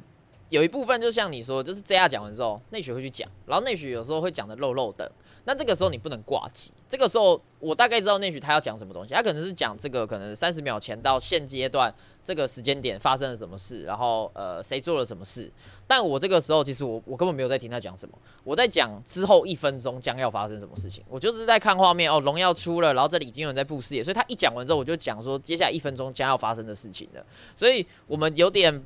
[0.50, 5.12] 有一部分就像你说，就是 JR 讲完之后，内许会去讲，然后内许有时候会讲的漏漏的。
[5.44, 15.52] 那这个时候你不能挂机，这个时候我大概知道内许他要讲什么东西，他可能是讲这个可能三十秒前到现阶段这个时间点发生了什么事，然后呃谁做了什么事。
[15.88, 27.26] 但我这个时候其实我我根本没有在听他讲什么，我在讲之后一分钟将要发生什么事情，我就是在看画面哦，荣耀出了，然后这里已经有人在布视野，所以他一讲完之后，我就讲说接下来一分钟将要发生的事情了，
[27.56, 28.84] 所以我们有点。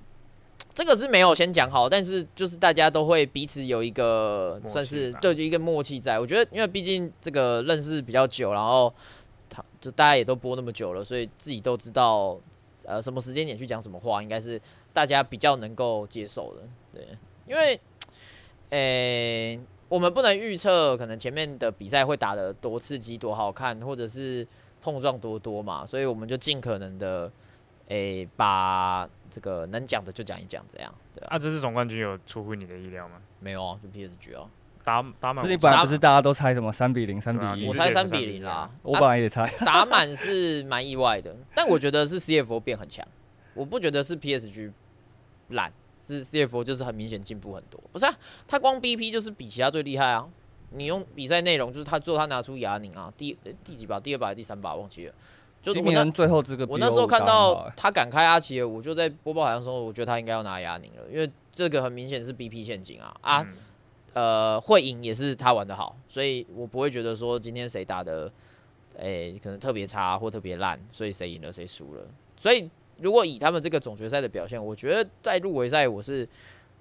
[0.76, 6.20] 这个是没有先讲好，但是就是大家都会彼此有一个算是对就一个默契在。
[6.20, 8.94] 我觉得，因为毕竟这个认识比较久，然后
[9.50, 12.38] 他就大家也都播那么久了，所以自己都知道
[12.84, 14.62] 呃什么时间点去讲什么话，应该是
[14.92, 16.64] 大家比较能够接受的。
[16.92, 17.08] 对，
[17.48, 17.80] 因为
[18.72, 19.58] 诶、
[19.88, 24.46] 我们不能预测可能前面的比赛会打得多刺激、多好看，或者是
[24.82, 27.32] 碰撞多多嘛，所以我们就尽可能的
[27.88, 33.16] 诶、把这个能讲的就讲一讲，这样对啊，啊，这次总冠军有出乎你的意料吗？
[33.40, 34.50] 没有啊，就 PSG 啊，
[34.84, 39.48] 打打满自己本来不是大家都猜什么三比零、三比一我猜三觉得3比零啦，我啊本来也猜。
[39.66, 43.06] 打满是蛮意外的， 但我觉得是 CFO 变很强，
[43.54, 44.72] 我不觉得是 PSG
[45.50, 47.82] 懒，是 CFO 就是很明显进步很多。
[47.92, 50.28] 不是啊，他光 BP 就是比其他队厉害啊。
[50.72, 55.14] 你用比赛内容，就是他最后他拿出亚宁啊，第呃第几把，第二把还是第三把忘记了。
[55.66, 63.58] 就是今我那年最后这个我那时候看到欸他敢开阿奇尔，我就在播报好像说，我觉得他应该要拿亚宁了，因为这个很明显是 BP 陷阱啊啊，嗯
[64.14, 68.32] 呃，会赢也是他玩的好，所以我不会觉得说今天谁打的，
[68.98, 72.02] 诶、可能特别差或特别烂，所以谁赢了谁输了。
[72.38, 72.70] 所以
[73.02, 76.28] 如果以他们这个总决赛的表现，我觉得在入围赛我是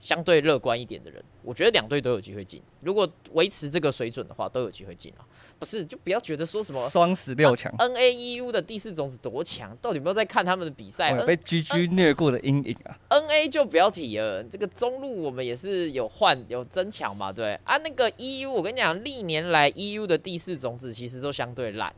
[0.04, 1.24] 相对乐观一点的人。
[1.42, 5.24] 我觉得两队都有机会进，如果维持这个水准的话，都有机会进啊。
[5.58, 21.94] 不是，就不要觉得说什么双十六强，N A E U 的第四种子多强，到底有没有在看他们的比赛被 GG 虐过的阴影啊！N A 就不要提了，这个中路我们也是有换有增强嘛，对啊，那个 E U 我跟你讲，历年来 E U 的第四种子其实都相对烂，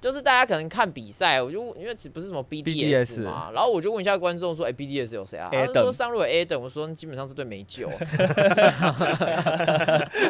[0.00, 5.48] 就是大家可能看比赛，我就因为不是什么 BDS BDS 嘛，然后我就问一下观众说，哎、b d s 有谁啊？
[5.52, 7.90] 他就说上路有 Adam，我说基本上这队没救，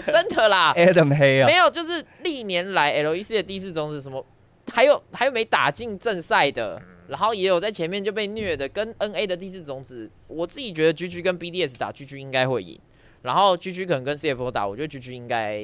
[0.06, 1.46] 真的啦，Adam 黑啊。
[1.46, 4.24] 没，有，就是历年来 LEC 的第四种是什么？
[4.72, 12.78] 还有还有没打进正赛的，然后也有在前面就被虐的，跟 NA 的第四种子，我自己觉得 GG 跟 BDS 打 GG 应该会赢，
[13.22, 15.62] 然后 GG 可能跟 CFO 打，我觉得 GG 应该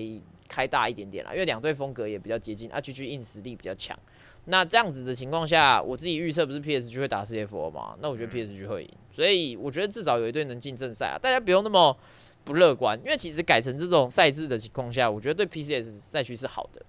[0.55, 3.99] 开大一点点啦，因为两队风格也比较接近，啊 GG 硬实力比较强。
[4.45, 7.97] 那这样子的情况下，我自己预测不是 PSG 会打 CFO 吗？
[8.01, 11.97] 那我觉得 PSG 会赢，所以我觉得至少有一队能进正赛啊，大家不用那么
[12.45, 16.81] 不乐观，因为其实改成这种赛制的情况下，我觉得对 PCS 赛区是好的，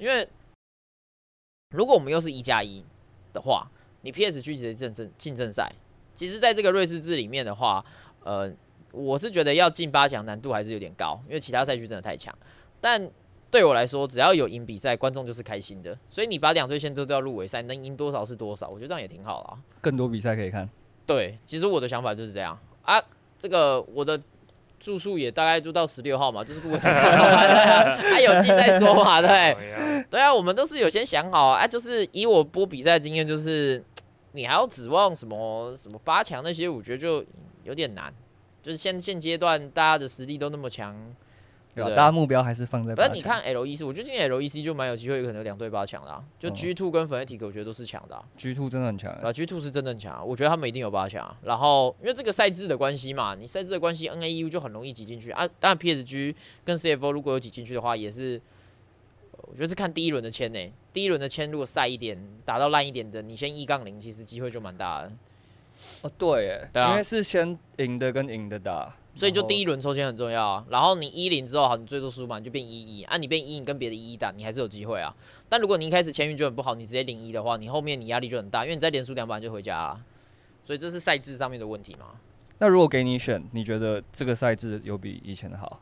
[0.00, 0.26] 因为
[1.76, 2.82] 如果我们又是一加一
[3.32, 5.70] 的话，你 PSG 其实正正进正赛，
[6.12, 7.84] 其实在这个瑞士制里面的话，
[8.24, 8.50] 呃，
[8.90, 12.36] 我是觉得要进八强难度还是有点高，因为其他赛区真的太强。
[12.82, 13.10] 但
[13.50, 15.96] 对我来说，只要有赢比赛，观众就是开心的。
[16.10, 19.58] 所以你把两队先都掉入围赛，能赢多少是多少，我觉得这样也挺好啦。
[19.80, 20.68] 更多比赛可以看。
[21.06, 23.00] 对，其实我的想法就是这样啊。
[23.38, 24.20] 这个我的
[24.78, 29.56] 住宿也大概住到十六号嘛，就是如果才看完啊，啊有进再说嘛，对。
[30.10, 33.82] 对啊，我们都是有先想好啊，啊就是以我播比赛的经验，就是
[34.32, 37.24] 你还要指望什么什么八强那些，我觉得就
[37.64, 38.12] 有点难。
[38.62, 40.96] 就是现现阶段大家的实力都那么强，
[41.74, 41.90] 对吧？
[41.90, 43.08] 大家目标还是放在八强。
[43.08, 48.24] 反正你看 L E C，我觉得今年 L E C 就蛮有机会，有可能有两队八强的、啊，就哦 G Two 跟 Fnatic 我觉得都是强的、啊。
[48.36, 51.36] G Two 真的很强对，啊，G Two 是真的很强啊，我觉得他们一定有八强啊。
[51.44, 55.48] 然后因为这个赛制的关系嘛，你赛制的关系，NAU 就很容易挤进去啊。
[55.58, 58.40] 当然 PSG 跟 CFO 如果有挤进去的话，也是，
[59.32, 65.12] 呃我觉得是看第一轮的签呢、第一轮的签如果赛一点，打到烂一点的，你先一杠零，其实机会就蛮大的。
[66.02, 70.64] 哦，对，耶，对啊因为是先赢的跟赢的打，所以就第一一轮抽签很重要啊。
[70.70, 73.16] 然后你一零之后，好，你最多输嘛，你就变一一啊。
[73.16, 75.14] 你变一，你跟别的一一打，你还是有机会啊。
[75.48, 80.04] 但如果你一开始签运就很不好，你直接零一的话，你后面你压力就很大，因为你再连输两把你就回家啊。
[80.64, 82.06] 所以这是赛制上面的问题嘛。
[82.58, 85.80] 那如果给你选，你觉得这个赛制有比以前的好？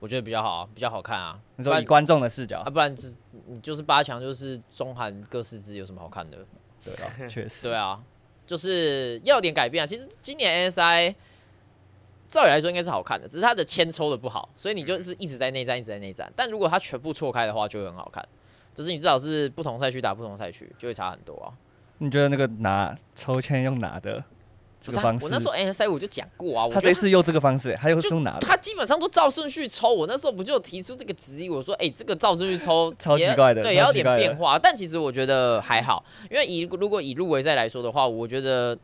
[0.00, 1.40] 我觉得比较好啊，比较好看啊。
[1.56, 3.14] 你说以观众的视角啊，，不然只
[3.46, 6.38] 你就是八强，就是中韩各四支，有什么好看的？
[6.84, 8.02] 对啊，确实，对啊，
[8.46, 9.86] 就是要点改变啊。
[9.86, 11.14] 其实今年 NSI
[12.34, 16.30] 照理来说应该是好看的，只是它的签抽的不好，所以你就是一直在内战，一直在内战。
[16.34, 18.26] 但如果它全部错开的话，就会很好看。
[18.74, 21.54] 就是你至少是不同赛区打不同赛区，就会差很多啊。
[21.98, 24.20] 你觉得那个拿抽签用拿的
[24.80, 31.48] 这个方式，我那时候 NSI 我就讲过啊，我他这次用这个方式，他又是用拿的，他基本上都照顺序抽，我那时候不就提出这个质疑？
[31.48, 34.58] 我说，哎、这个照顺序抽 超也奇怪的对，也要点变化。
[34.58, 38.76] 但其实我觉得还好，因为以如果以入围赛来说的话，我觉得，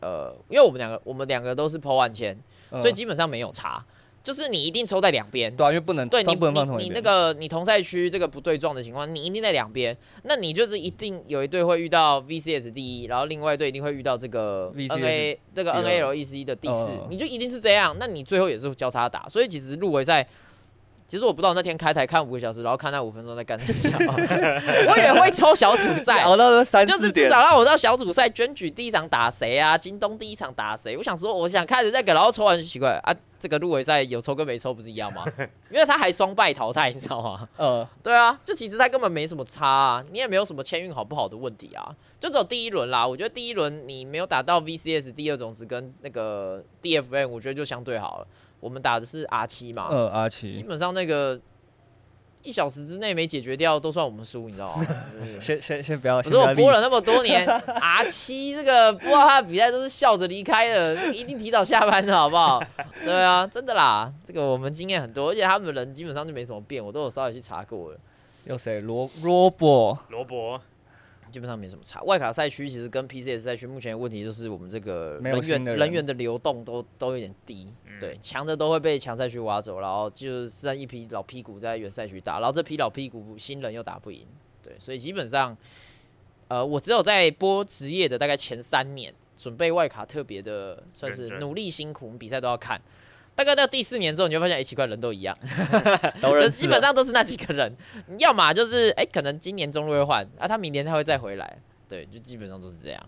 [0.00, 3.84] 呃，因为我们两个我们两个都是 PO 万签，嗯所以基本上没有差，
[4.22, 5.54] 就是你一定抽在两边。
[5.56, 20.26] 对啊，因为不能对你不能放你你那个你同赛区这个不对撞的情况，你一定在两边，那你就是一定有一队会遇到 VCS 第一，然后另外一队一定会遇到这个 NA 这个 NALEC 的第四嗯，你就一定是这样，那你最后也是交叉打，所以其实入围赛。
[21.10, 29.76] 其实我不知道那天开台看五个小时，然后看那五分钟在干什么， 我以为会抽小组赛， 熬到三就是至，少让我到小组赛选举第一场打谁啊？
[29.76, 30.96] 京东第一场打谁？
[30.96, 35.24] 我想说，我想看着那个，然后抽完就奇怪啊，这个入围赛有抽跟没抽不是一样吗？
[35.68, 37.48] 因为他还双败淘汰，你知道吗？
[37.56, 43.04] 呃，对啊，就其实他根本没什么差啊，你也没有什么签运好不好的问题啊，就只有第一轮啦。
[43.04, 48.26] 我觉得第一轮你没有打到 VCS 第二种子跟那个 DFN，我觉得就相对好了。
[48.60, 51.40] 我们打的是 R 七嘛，呃，阿基，本上那个
[52.42, 54.86] 一小时之内没解决掉，都算我们输，你知道吗？
[55.40, 62.62] 先先先不要，可是我播了那么多年， R 七这个播到他的比赛都是笑着离开的，一定提早下班的好不好？
[63.04, 67.98] 对啊，真的啦，这个我们经验很多，而且他们人基本上就没什么变，我都有稍微去查过了，
[68.44, 68.80] 有谁？
[68.80, 70.60] 罗罗伯，罗伯
[71.30, 72.02] 基本上没什么差。
[72.02, 84.26] 外卡赛区其实跟 PCS 赛区目前的问题就是我们这个人员人人员的流动都都有点低，嗯对，强的都会被强赛区挖走，然后就剩一批老屁股在原赛区打，然后这批老屁股新人又打不赢，
[84.62, 85.56] 对，所以基本上，
[86.48, 92.80] 呃，我只有在播职业的大概前三年准备外卡特别的，算是努力辛苦，我们比赛都要看。
[93.40, 95.34] 大概到第四年之后，你就发现，哎、奇怪，人都一样，
[96.20, 97.74] 都认基本上都是那几个人。
[98.18, 101.58] 要么就是，哎、可能今年中路会换，啊，他明年他会再回来，
[101.88, 103.02] 对，就基本上都是这样。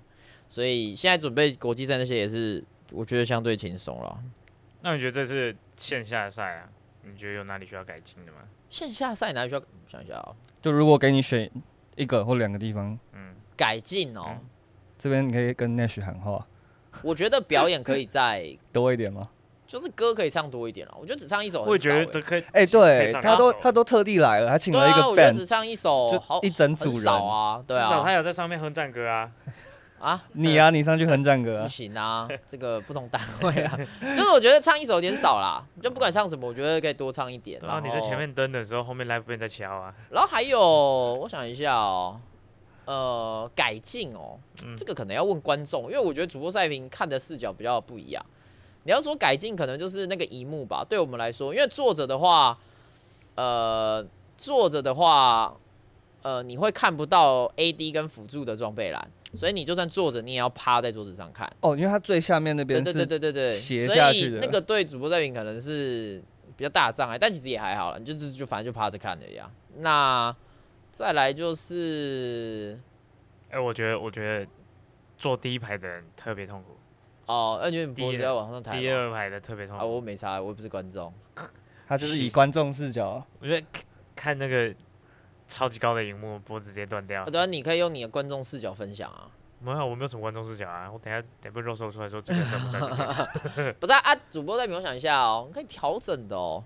[0.48, 4.18] 所以现在准备国际赛那些也是，我觉得相对轻松了。
[4.80, 6.68] 那你觉得这次线下赛啊，
[7.02, 8.38] 你觉得有哪里需要改进的吗？
[8.70, 11.50] 线下赛哪里需要我想一下哦，就如果给你选
[11.96, 14.22] 一个或两个地方，嗯，改进哦。
[14.28, 14.40] 嗯
[14.98, 16.46] 这边你可以跟 Nash 喊话
[17.02, 19.28] 我觉得表演可以再 多一点吗？
[19.72, 20.94] 就是歌可以唱多一点了。
[21.00, 22.44] 我觉得只唱一首很我觉得可以。
[22.52, 27.00] 哎、对，他都他都特地来了，还请了一个对啊，我觉得只唱一首就好一整组很人。
[27.00, 29.30] 少啊，对啊至少他啊，有在上面哼战歌啊。
[29.98, 31.66] 啊，你啊，你上去哼战歌不啊。
[31.66, 33.78] 行啊，这个不同单位啊，
[34.14, 37.58] 就是我觉得唱一首有点少啦，就不管唱什么，我觉得可以多唱一点。
[37.62, 39.94] 然后你在前，面登的时候，后面 live band 在敲啊。
[40.10, 42.20] 然后还有我想一下哦，
[42.84, 48.22] 呃，改进哦，嗯这个可能要问观众，因为我觉得主播赛评看的视角比较不一样。
[48.84, 50.84] 你要说改进，可能就是那个荧幕吧。
[50.88, 52.58] 对我们来说，因为坐着的话，
[53.34, 54.04] 呃，
[54.36, 55.56] 坐着的话，
[56.22, 61.50] 呃，你会看不到 AD 跟辅助的装备栏，所以你就算坐着，你也要趴在桌子上看。
[61.60, 66.22] 哦，因为它最下面那对对对边是对对对，斜所以下去的那个对主播在评可能是
[66.56, 69.50] 比较大的障碍，但其实也还好了，你就就就反正就趴着看的呀。
[69.78, 70.34] 那
[70.90, 72.78] 再来就是
[73.50, 74.46] 哎，我觉得，我觉得
[75.16, 76.76] 坐第一排的人特别痛苦，
[77.26, 81.12] 哦，那因为你脖子要往上抬第二排的特别痛啊，我没差，我又不是观众。
[81.88, 84.74] 他就是以观众视角，我觉得看看那个
[85.46, 87.24] 超级高的荧幕，脖子直接断掉啊，。
[87.26, 89.28] 对啊，你可以用你的观众视角分享啊。
[89.60, 90.90] 没有，我没有什么观众视角啊。
[90.90, 93.72] 我等下等被肉搜出来说这个人在不在。
[93.78, 96.64] 不是啊，啊主播代表我想一下哦，可以调整的哦。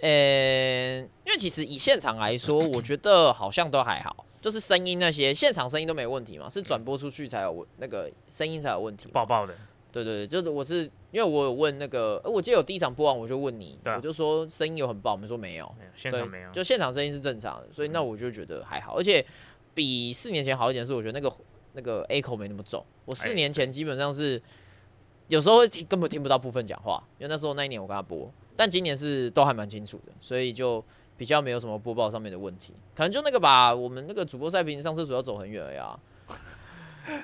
[0.00, 9.08] 呃、因为其实以现场来说，我觉得好像都还好，就是声音那些现场声音都没问题嘛，是转播出去才有问那个声音才有问题。
[9.12, 9.52] 爆爆的，
[9.90, 16.52] 对对对，就是我是因为我有问那个，呃我记得有第一场播完我就问你，我就说声音有很爆，我们说没有，现对场没有。
[16.52, 19.26] 就现场声音是正常的，所以那我就觉得还好，而且
[19.74, 21.36] 比四年前好一点是，我觉得那个
[21.72, 22.86] 那个 A 口没那么重。
[23.04, 24.40] 我四哎年前基本上是
[25.26, 30.84] 有时候会听根本听不到部分讲话，因为那时候那一年我跟他播，但今年是都还蛮清楚的，所以就
[31.16, 32.74] 比较没有什么播报上面的问题。
[32.94, 35.98] 可能就那个吧，我们那个主播赛评上厕所要走很远了呀，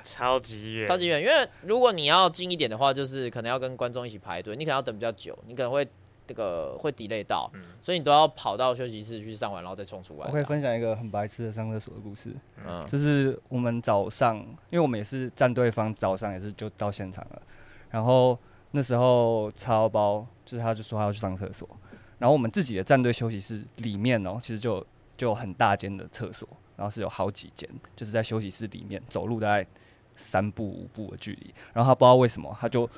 [0.03, 1.21] 超级远，超级远。
[1.21, 5.87] 因为如果你要近一点的话，就是可能要跟观众一起排队，你可能要等比较久，你可能会
[6.25, 10.27] 这个会 delay 到，嗯所以你都要跑到休息室去上完，然后再冲出来。
[10.27, 12.33] 我可以分享一个很白痴的上厕所的故事。
[12.65, 17.41] 嗯就是我们早上，因为我们也是战队方，早上也是就到现场了。
[17.91, 18.39] 然后
[18.71, 21.67] 那时候超包，就是他就说他要去上厕所，
[22.23, 24.79] 然后我们自己的战队休息室里面哦，其实就
[25.17, 26.47] 就有很大间的厕所，
[26.77, 29.67] 然后是有好几间，就是在休息室里面走路大概
[30.15, 31.53] 三步五步的距离。
[31.73, 32.89] 然后他不知道为什么，他就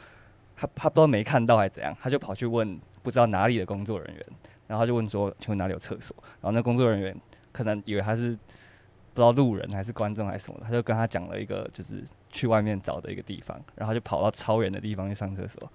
[0.55, 4.25] 他他不知道没看到还是怎样，他就跑去问不知道哪里的工作人员，
[4.67, 6.15] 然后他就问说，请问哪里有厕所？
[6.39, 7.19] 然后那工作人员
[7.51, 15.71] 可能以为他是不知道路人还是观众还是什么的，他就跟他讲了一个就是去外面找的一个地方，然后他就跑到超远的地方去上厕所，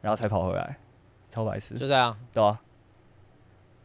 [0.00, 0.78] 然后才跑回来，
[1.28, 2.16] 超白痴，就这样。
[2.32, 2.60] 对啊，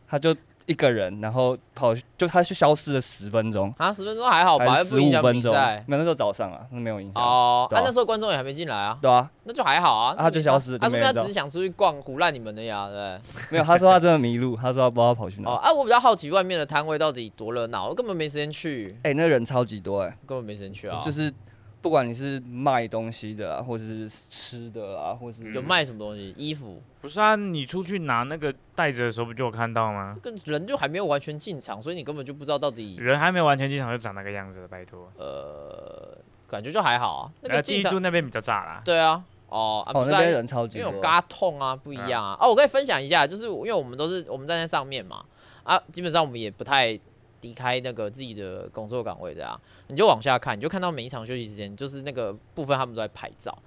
[0.10, 0.36] 他就
[0.66, 5.84] 一个人，然后跑去就他就消失了十分钟，啊，十分钟还好吧，还是十五分钟，比赛。
[5.88, 10.16] 没有那时候早上啊，那没有影响，哦，啊，对啊那时候观众也还没进来啊，对啊，那就还好啊。
[10.18, 15.42] 啊他就消失了他说他只是想出去逛，胡乱你们的呀，对不没有，他说他真的迷路，他说他不知道跑去。
[15.42, 21.02] 哪，哦，啊，我比较好奇外面的摊位到底多热闹，我根本没时间去，哎、那人超级多哎、根本没时间去啊。
[21.04, 21.34] 就是
[21.82, 30.18] 不管你是卖东西的啊，或者是吃的啊，或是有卖什么东西，衣服，不是啊，你出去拿那个袋子的时候不就有看到吗？
[30.22, 35.10] 跟人就还没有完全进场，所以你根本就不知道到底人还没有完全进场就长那个样子了，拜托。
[35.18, 36.18] 呃，
[36.48, 37.32] 感觉就还好啊。
[37.42, 38.82] 那个呃，第进场，一柱那边比较炸啦。
[38.84, 42.38] 对啊，哦，啊哦不是啊那边人超级多，因为有嘎痛啊，不一样啊。
[42.42, 45.24] 哦，我可以分享一下，就是因为我们都是我们站在上面嘛，
[45.64, 47.00] 啊，基本上我们也不太
[47.42, 49.60] 离开那个自己的工作岗位的啊。
[49.88, 53.58] 你就往下看，你就看到每一场休息时间，就是那个部分他们都在拍照，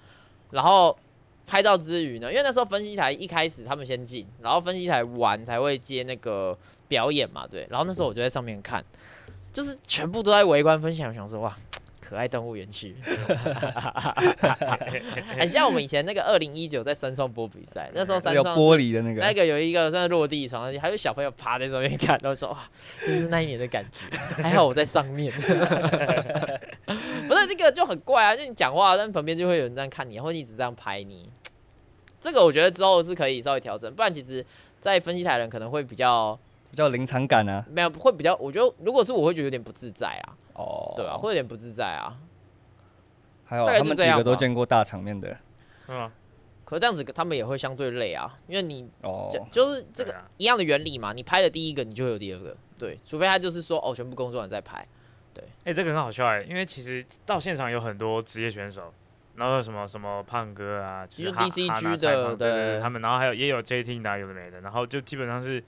[0.50, 0.96] 然后
[1.46, 6.56] 拍照之余呢，因为那时候分析台一开始他们先进，然后分析台完才会接那个
[6.88, 7.66] 表演嘛，对。
[7.70, 8.84] 然后那时候我就在上面看，
[9.52, 11.56] 就是全部都在围观分享，想说哇。
[12.12, 12.94] 可爱动物园区，
[15.38, 22.58] 很像我们以前那个二零一九在山上播比赛，那时候山有上是玻璃的那个，那个有一个算是落地窗，还有小朋友趴在上面看，然后说哇，
[23.00, 25.32] 这是那一年的感觉，还好我在上面。
[27.26, 31.32] 不是那个就很怪啊，就你讲话，但旁边就会有人这样看你，或者一直这样拍你。
[32.20, 34.44] 这个我觉得之后是可以稍微调整，不然其实，
[34.80, 36.38] 在分析台的人可能会比较
[36.70, 37.64] 比较临场感啊。
[37.70, 42.18] 没有会比较，我觉得如果是我会觉得有点不自在啊，哦，对啊，会有点不自在啊。
[43.44, 45.36] 还有他们几个都见过大场面的。
[45.88, 46.10] 嗯，
[46.64, 54.86] 可是这样子他们也会相对累啊，因为你哦，就就是这个一样的原理嘛，你拍了第一个，你就会有第二个，对，除非他就是说哦，全部工作人员在拍，
[55.64, 58.92] 哎、这个很好笑哎、因为其实到现场有很多职业选手，
[59.36, 65.62] 然后什么什么胖哥啊，就就是 DCG 的对对对对，他们，然后还有也有 JT 的啊，有的没的，然后就基本上是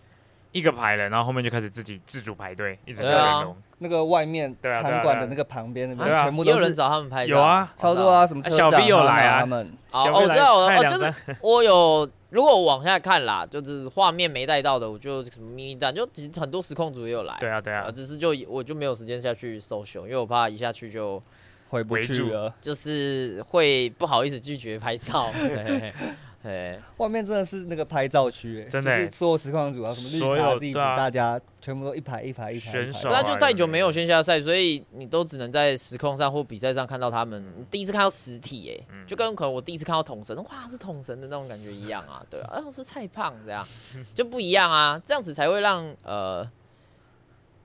[0.55, 3.43] 一个排了，然后后面就开始自己自主排队，一直在对啊。
[3.43, 3.57] 龙。
[3.79, 6.15] 那个外面对啊对啊对啊场馆的那个旁边那对啊。
[6.15, 9.41] 边全部都有人找他们拍照，有啊，超多啊，什么车小 B 有来啊。
[9.41, 9.71] 他们。
[9.91, 17.87] 哦，我知道，拍两哦就是我有，如果我往下看啦，就是画面没带到的，我就什么咪咪蛋，就其实很多实况组也有来，对啊对啊。
[17.89, 21.21] 啊，，只是就我就没有时间下去搜寻，因为我怕一下去就
[21.69, 22.55] 回不去了。
[22.61, 25.93] 就是会不好意思拒绝拍照， 嘿
[26.45, 26.51] 嘿。
[26.51, 30.97] 嘿嘿外面真的是那个拍照区，哎真的欸就是所有实况组啊，什么绿茶 Z 组，有对啊。
[30.97, 32.73] 大家全部都一排一排一排一排。
[32.73, 37.43] 选手对那，就太久没没有线下赛，所以你都只能在实况上或比赛上看到他们。
[37.59, 39.07] 你第一次看到实体、哎、嗯。
[39.07, 43.67] 就跟可能我第一次看到统神，哇，是统神的那种感觉一样啊，对啊，啊，是蔡胖这样，
[44.15, 46.49] 就不一样啊，这样子才会让呃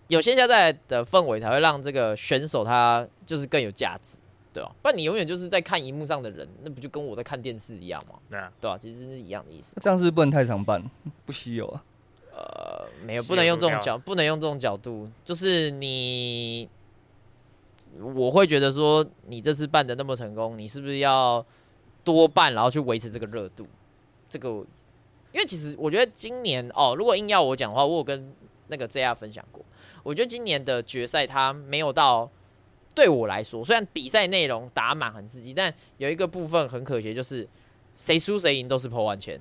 [0.07, 4.21] 有线下赛的氛围，才会让这个选手他就是更有价值，
[4.59, 8.19] 对吧、不然你永远就是在看荧幕上的人，那不就跟我在看电视一样吗？
[8.29, 9.73] 对啊，对吧、其实是一样的意思。
[9.79, 10.83] 这样是不是不能太常办，
[11.25, 11.81] 不稀有啊。
[12.33, 15.09] 呃，没有，不能用这种角，不能用这种角度。
[15.23, 16.67] 就是你，
[17.97, 21.45] 我会觉得说，你这次办的那么成功，你是不是要
[22.03, 23.65] 多办，然后去维持这个热度？
[24.27, 24.49] 这个，
[25.31, 28.33] 因为其实我觉得今年哦，如果硬要我讲的话，我有跟
[28.67, 29.63] 那个 JR 分享过，
[30.03, 32.29] 我觉得今年的决赛它没有到。
[32.95, 37.47] 对我来说，虽然比赛内容打满很刺激，但有一个部分很可惜，就是
[37.95, 39.39] 谁输谁赢都是破万千，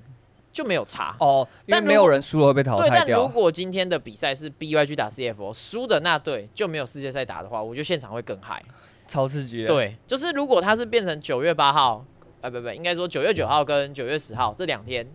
[0.51, 1.15] 就没有差。
[1.19, 3.27] 哦，但没有人输了会被淘对，汰但如。
[3.27, 8.63] 果今天的比赛是 BYG 打 CFO，输的那队就没有世界赛打的话，我觉得现场会更嗨。
[9.07, 12.05] 超刺激的。，对，就是如果他是变成九月八号，
[12.41, 15.05] 呃，不不，应该说九月九号跟九月十号这两天，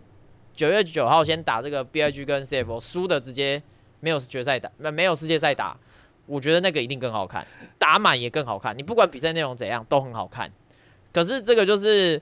[0.53, 3.63] 九月九号先打这个 BYG 跟 CFO，输的直接
[4.01, 5.77] 没有决赛打，没没有世界赛打，
[6.25, 7.45] 我觉得那个一定更好看，
[7.77, 8.77] 打满也更好看。
[8.77, 10.51] 你不管比赛内容怎样都很好看。
[11.13, 12.21] 可是这个就是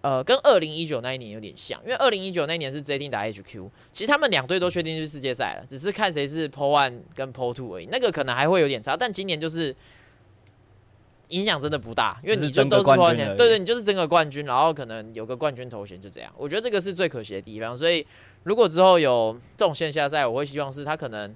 [0.00, 9.74] 呃，跟二零一九那一年有点像，因为二零一九那一年是 J Team 打 HQ，其实他们两队都确定是世界赛了，只是看谁是 PO One 跟 PO Two 而已，那个可能还会有点差，但今年就是。
[11.30, 16.32] 影响真的不大，因为你就都是冠 PO 军对对，你就是争个冠军，然后可能有个冠军头衔，就这样。
[16.38, 18.06] 我觉得这个是最可惜的地方，所以
[18.44, 21.34] 如果之后有这种线下赛，我会希望是他可能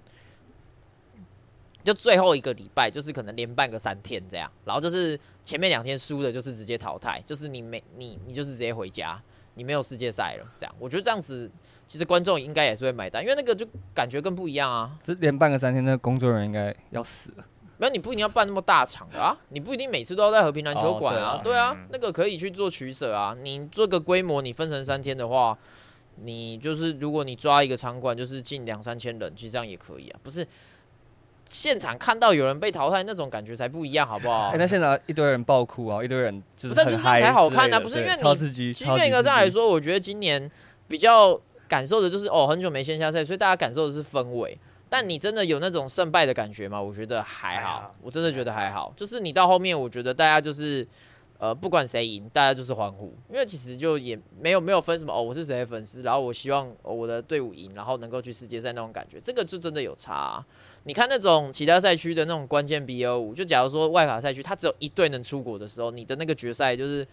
[1.84, 9.20] 就最后一个礼拜，就是可能连办个三天这样，然后就是前面两天输的，就是直接淘汰，就是你没你你就是直接回家，
[9.54, 10.74] 你没有世界赛了，这样。
[10.78, 11.50] 我觉得这样子
[11.86, 14.96] 其实观众应该也是会买单，因为那个就感觉更不一样啊。
[15.02, 17.44] 这连办个三天，那个工作人员应该要死了。
[17.78, 23.36] 没有，你不一定要办那么大场的啊，你不一定每次都要在和平篮球馆啊哦，对啊嗯，那个可以去做取舍啊。
[23.42, 25.58] 你做个规模，你分成三天的话，
[26.22, 30.20] 你就是如果你抓一个场馆，就是近两三千人，其实这样也可以啊。
[30.22, 30.46] 不是
[31.52, 34.56] 现场看到有人被淘汰那种感觉才不一样，好不好哎，？
[34.58, 38.72] 那现场一堆人爆哭啊，一堆人就是就是才好看啊之类的对不是因为你超刺激。
[38.72, 40.50] 其实严格上，来说，我觉得今年
[40.88, 41.38] 比较
[41.68, 44.58] 感受的就是哦，很久没线下赛，所以大家感受的是氛围。
[44.88, 46.80] 但你真的有那种胜败的感觉吗？
[46.80, 48.92] 我觉得还好我真的觉得还好。
[48.96, 50.86] 就是你到后面，我觉得大家就是
[51.38, 60.46] 呃，不管谁赢，大家就是欢呼，因为其实就也没有没有分什么哦，我是谁的粉丝，然后我希望、哦我的队伍赢，然后能够去世界赛那种感觉，这个就真的有差啊、
[60.84, 67.06] 你看那种其他赛区的那种关键 BO 五，就假如说外卡赛区，它只有一队能出国的时候，你的那个决赛就是。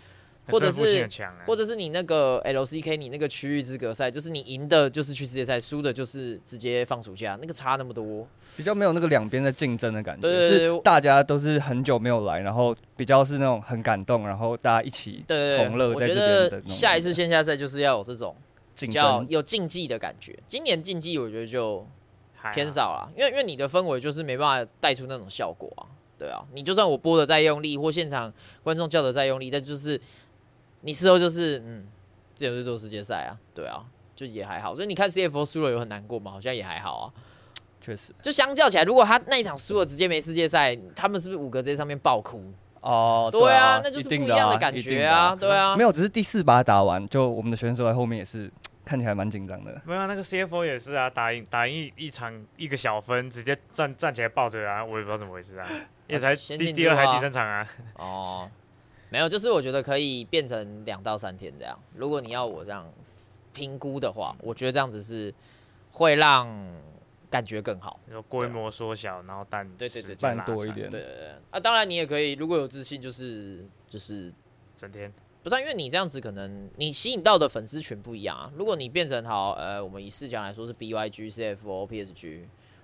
[0.52, 1.08] 或者是
[1.46, 8.28] 或者是你那个 LCK 你那个区域资格赛，就是你赢的就是去世界赛，输的就是直接放暑假，那个差那么多。
[8.58, 18.36] 比较没有那个两边的竞争的感觉，对对对是大家都是很久没有来，然后比较是那种很感动，然后大家一起同乐我觉得下一次线下赛就是要有这种
[18.74, 19.28] 比竞较争。
[19.30, 20.36] 有竞技的感觉。
[20.48, 21.86] 今年竞技我觉得就
[22.54, 25.86] 偏少了，因为因为你的氛围就是没办法带出那种效果啊。
[26.18, 28.32] 对啊，你就算我播的再用力，或现场
[28.62, 30.00] 观众叫的再用力，但就是
[30.82, 31.88] 你事后就是嗯，
[32.36, 33.86] 这就是做世界赛啊，对啊，
[34.16, 34.76] 就也还好。
[34.76, 36.32] 所以你看 CFO 输了有很难过吗？
[36.32, 37.14] 好像也还好啊。
[37.82, 42.44] 确实就相较起来，如果他那一场输了，直接没世界赛，他们是不是五个在上面爆哭？
[42.82, 45.84] 哦，对啊啊，，那就是不一样的感觉啊，对啊没。
[45.84, 48.52] 有，只是第四把打完，就我们的选手在后面也是
[48.90, 49.80] 看起来蛮紧张的。
[49.86, 55.70] 没有啊那个 CFO 也是啊，打赢打赢一一场一个小分，直接站站起来抱着啊，我也不知道怎么回事啊，
[56.08, 58.50] 也才先第第二还第三场啊，哦，
[59.12, 61.80] 没有，就是我觉得可以变成两到三天这样。
[61.94, 62.92] 如果你要我这样
[63.54, 65.32] 评估的话，我觉得这样子是
[65.92, 66.50] 会让
[67.30, 68.00] 感觉更好。
[68.12, 70.90] 有规模缩小，然后但对对对时间办多一点。
[70.90, 74.34] 对对对，啊，当然你也可以，如果有自信，就是就是
[74.76, 78.52] 整天不是啊、因为你这样子可能你吸引到的粉丝群不一样啊。
[78.58, 82.42] 如果你变成好，呃，我们以四强来说是 BYG、CFO、PSG，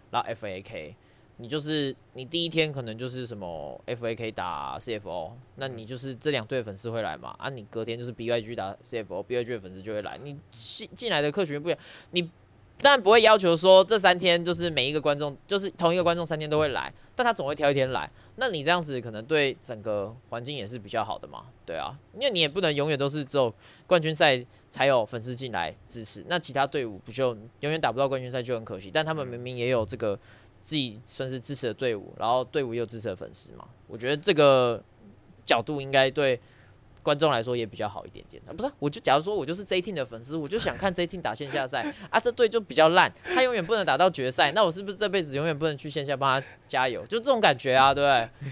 [0.09, 0.95] 然后 FAK，
[1.37, 7.35] 你就是你第一天可能就是什么 FAK 打 CFO，那你就是这两队粉丝会来嘛？
[7.37, 10.17] 啊，你隔天就是 BYG 打 CFO，BYG 的粉丝就会来。
[10.23, 11.79] 你进进来的客群不一样，
[12.11, 12.29] 你
[12.81, 18.09] 当然不会要求说这三天就是每一个观众就是同一个观众三天都会来，但他总会挑一天来。
[18.37, 21.45] 那你这样子可能对整个环境也是比较好的嘛？
[21.65, 23.53] 对啊，因为你也不能永远都是只有
[23.87, 28.91] 冠军赛才有粉丝进来支持，那其他队伍不就永远打不到冠军赛就很可惜。
[28.93, 30.19] 但他们明明也有这个
[30.61, 34.83] 自己算是支持的队伍，然后队伍也有支持的粉丝嘛，我觉得这个
[35.43, 36.39] 角度应该对。
[37.05, 38.71] 观众来说也比较好一点点啊，不是？
[38.79, 47.05] 我就假如说我就是 J Team 的粉丝，我就想看 J Team 打线下赛 啊，这队就比较烂，他永远不能打到决赛，那我是不是这辈子永远不能去线下帮他加油？
[47.05, 48.49] 就这种感觉啊，对不对？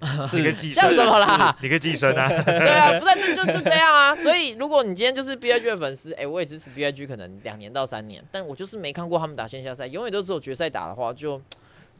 [0.28, 1.54] 是一个寄生像什么啦？
[1.60, 2.28] 你个寄生啊？
[2.46, 4.14] 对啊，不是就就就这样啊。
[4.14, 11.42] 所以如果你今天就是 B I G 的粉丝，哎，我也支持 B I G，可能两年到三年，但我就是没看过他们打线下赛，永远都只有决赛打的话，就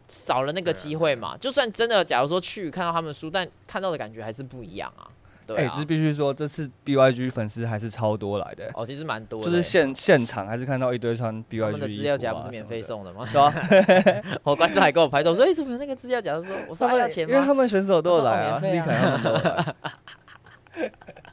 [0.07, 1.37] 少了那个机会嘛。
[1.39, 5.11] 就算真的假如说去看到他们输，但看到的感觉还是不一样啊。
[5.57, 8.71] 哎，只是必须说，这次 BYG 粉丝还是超多来的。
[8.75, 13.27] 哦，其实蛮多，就是现现场还是看到一堆穿 BYG 他们的资料夹不是免费送的吗？
[13.33, 13.53] 对啊？
[14.45, 19.75] 我观众还跟我拍照说：“为什么有那个资料夹？”说：“我说要钱吗？”因为他们选手都有来啊，立刻他们都来。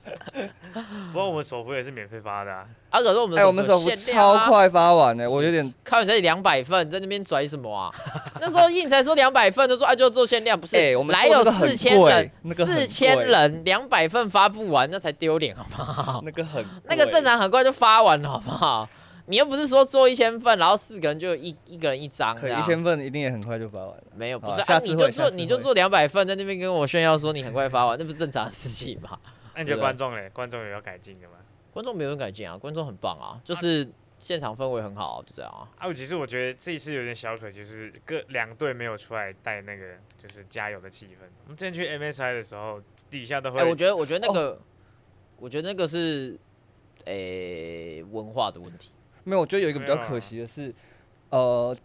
[1.12, 2.66] 不过我们首付也是免费发的啊！
[2.90, 7.92] 啊，可是我们哎，我们首付超快发完呢，我有点看你这里两百份，在那边拽什么啊？
[8.40, 10.78] 那时候印才说两百份，都说啊就做限量，不是？
[10.78, 16.22] 哎，我们来有四千人，四千人两百份发不完，那才丢脸好不好？
[16.26, 18.88] 那个很， 那个正常很快就发完了好不好？
[19.28, 24.04] 你又不是说做一千份，然后四个人就一一个人一张，可一千份一定也很快就发完了。
[24.16, 29.18] 没有，不是啊，你就做你就做两百份，在那边跟我炫耀说你很快发完，那不是正常的事情吗？
[29.56, 30.30] 那你觉得观众嘞？
[30.30, 31.36] 观众有要改进的吗？
[31.72, 33.90] 观众没有改进啊，观众很棒啊，就是
[34.20, 35.68] 现场氛围很好，就这样啊。
[35.78, 41.26] 啊，其实我觉得这一次有点小可惜，就是各两队没有出来带那个就是加油的气氛。
[41.44, 43.60] 我们之前去 MSI 的时候，底下都会。
[43.60, 44.62] 哎，我觉得，我觉得那个，
[45.38, 46.40] 我觉得那个是，
[47.06, 48.94] 诶，文化的问题。
[49.24, 50.74] 没有，我觉得有一个比较可惜的是，
[51.30, 51.76] 呃，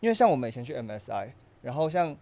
[0.00, 1.30] 因为像我们以前去 MSI，
[1.62, 2.16] 然后像。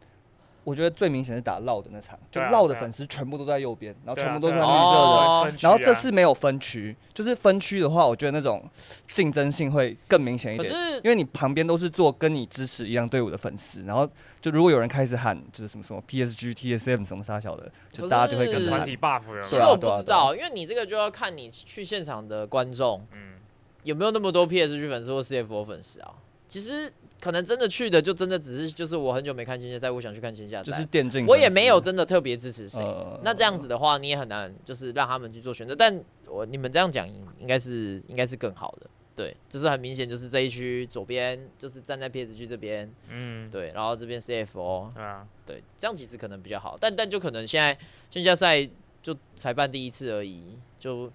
[0.69, 5.57] 我觉得最明显是打绕的那场，就绕的粉丝全部都在右边，然后全部都是绿色的。
[5.61, 8.63] 然后这次没有分区，就是分区的话，我觉得那种
[9.11, 10.71] 竞争性会更明显一点。
[11.03, 14.07] 因为你旁边都是做跟你支持一样队伍的粉丝，然后
[14.43, 19.23] 就如果有人开始喊就是什么什么 PSG、TSM 什么啥小的，就大家就会跟着团体 buff。
[19.43, 23.39] 其实我不知道，因为你这个就要看你去现场的观众，嗯，
[23.85, 26.13] 有没有那么多 PSG 粉丝或 CFO 粉丝啊？
[26.47, 26.93] 其实。
[27.21, 30.71] 可能真的去的就真的只是就是我很久没看线下赛，我想去看线下赛。
[30.71, 32.81] 就是电竞，我也没有真的特别支持谁。
[33.23, 35.75] 那这样子的话，你也很难就是让他们去做选择。
[35.75, 37.09] 但我你们这样讲，
[37.39, 38.89] 应该是应该是更好的。
[39.17, 46.77] 对，就是很明显，就是这一区左边就是站在 PS 区这边，嗯，对，然后这边 CFO，对啊，对，这样其实可能比较好。
[46.81, 47.77] 但但就可能现在
[48.11, 48.69] 线下赛
[49.03, 51.11] 就才办第一次而已，就。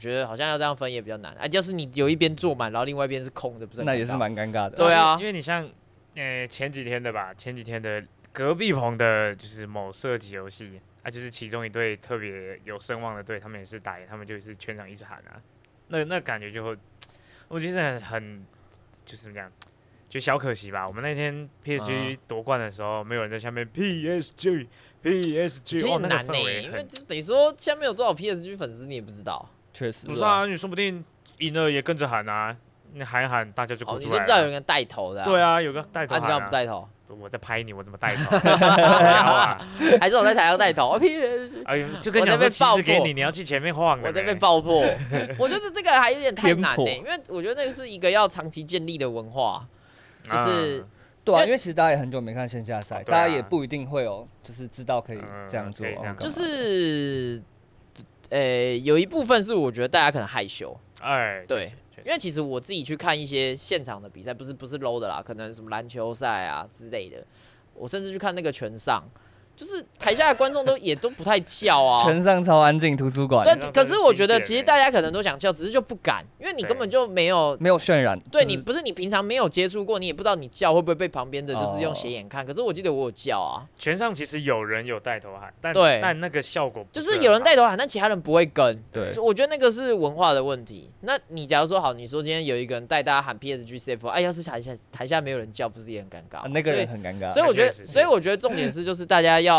[0.00, 3.82] 我觉得好像要这样分也比较难啊，就是你有一边坐满，然后另外一边是空的，不是？
[3.84, 4.70] 那也是蛮尴尬的。
[4.70, 5.68] 对啊，因为你像，
[6.14, 15.36] 呃，前几天的吧，前几天的隔壁棚的，就是某射击游戏啊，就是其中一队特别有声望的队，他们也是打，他们就是全场一直喊啊，
[15.88, 16.74] 那那感觉就会，
[17.48, 18.46] 我觉得很很
[19.04, 19.52] 就是这样，
[20.08, 20.86] 就小可惜吧。
[20.88, 24.66] 我们那天 PSG 夺冠的时候，没有人在下面 PSG
[25.02, 26.32] PSG，很难呢，
[26.62, 29.46] 因为等于说下面有多少 PSG 粉丝，你也不知道。
[29.72, 31.04] 确实不是啊，你说不定
[31.38, 32.56] 赢了也跟着喊啊，
[32.92, 34.10] 你喊一喊，大家就过出来。
[34.10, 35.24] 你是知道有人带头的？
[35.24, 36.14] 对啊，有个带头。
[36.16, 36.88] 你干嘛不带头？
[37.20, 38.38] 我在拍你，我怎么带头？
[39.98, 40.96] 还是我在台上带头？
[41.66, 44.00] 哎呦，就跟你说，旗子给你，你要去前面晃。
[44.00, 44.84] 我在被爆破。
[45.36, 49.66] 我觉得这个还有点太难呢，因为我觉得那个是一个要长期建立的文化，
[50.22, 50.86] 就是
[51.24, 55.18] 对啊，因为其实大家也很久没看线下赛，大家也不一定会有，就是知道可以
[55.48, 55.84] 这样做，
[56.18, 57.42] 就是。
[58.30, 61.70] 呃，有一部分是我觉得大家可能害羞，哎，对，
[62.04, 67.24] 因为其实我自己去看一些现场的比赛，不是不是 low 的啦，可能什么篮球赛啊之类的，
[67.74, 69.04] 我甚至去看那个拳上。
[69.60, 73.44] 就是台下的观众都也都不太叫啊， 全上超安静，图书馆。
[73.44, 78.18] 对，可是我觉得其实大家可能都想叫，只是就不敢，因为你根本就没有没有渲染。
[78.32, 82.46] 对你不是你平常没有接触过，你也不知道你叫会不会被旁边的就是用斜眼看。
[82.46, 83.68] 可是我记得我有叫啊。
[83.78, 88.82] 全上其实有人有带头喊，但对，但那个效果就是有人带头喊，但其他人不会跟。
[88.90, 90.90] 对，我觉得那个是文化的问题。
[91.02, 96.48] 那你假如说好，你说今天有一个人带大家喊 PSG CF，哎，要是台下台下没有人叫，不是也很尴尬？
[96.48, 97.30] 那个人很尴尬。
[97.30, 99.49] 所以我觉得，所以我觉得重点是就是大家要。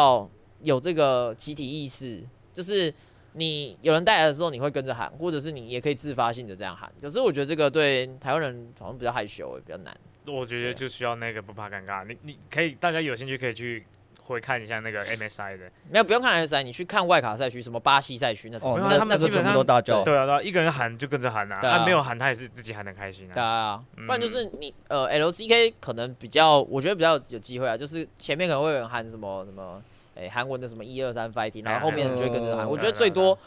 [0.62, 2.24] 有这个集体意识，
[2.54, 2.94] 就是
[3.34, 6.92] 你有人带来的时候，你会跟着喊，或者是你也可以自发性的这样喊。
[7.02, 9.96] 可是我觉得这个对台湾人好像比较害羞，也比较难。
[10.28, 13.86] 我觉得就需要那个不怕尴尬，你你可以大家有兴趣可以去。
[14.32, 15.66] 回看一下那个 MSI 的。
[15.90, 23.84] 没有不用看 MSI，，你去看外卡赛区，什么巴西赛区那种，哦，那那基本上都大叫，对啊，对啊，一个人喊就跟着喊啊，他没有喊他也是自己喊的开心啊对啊。
[24.08, 29.82] 不然就是你呃 LCK 可能比较，我觉得比较有机会啊，就是前面可能会有人喊什么什么，
[30.16, 32.66] 哎韩文的什么一二三 fighting，然后后面你就会跟着喊。
[32.66, 33.38] 嗯我觉得最多，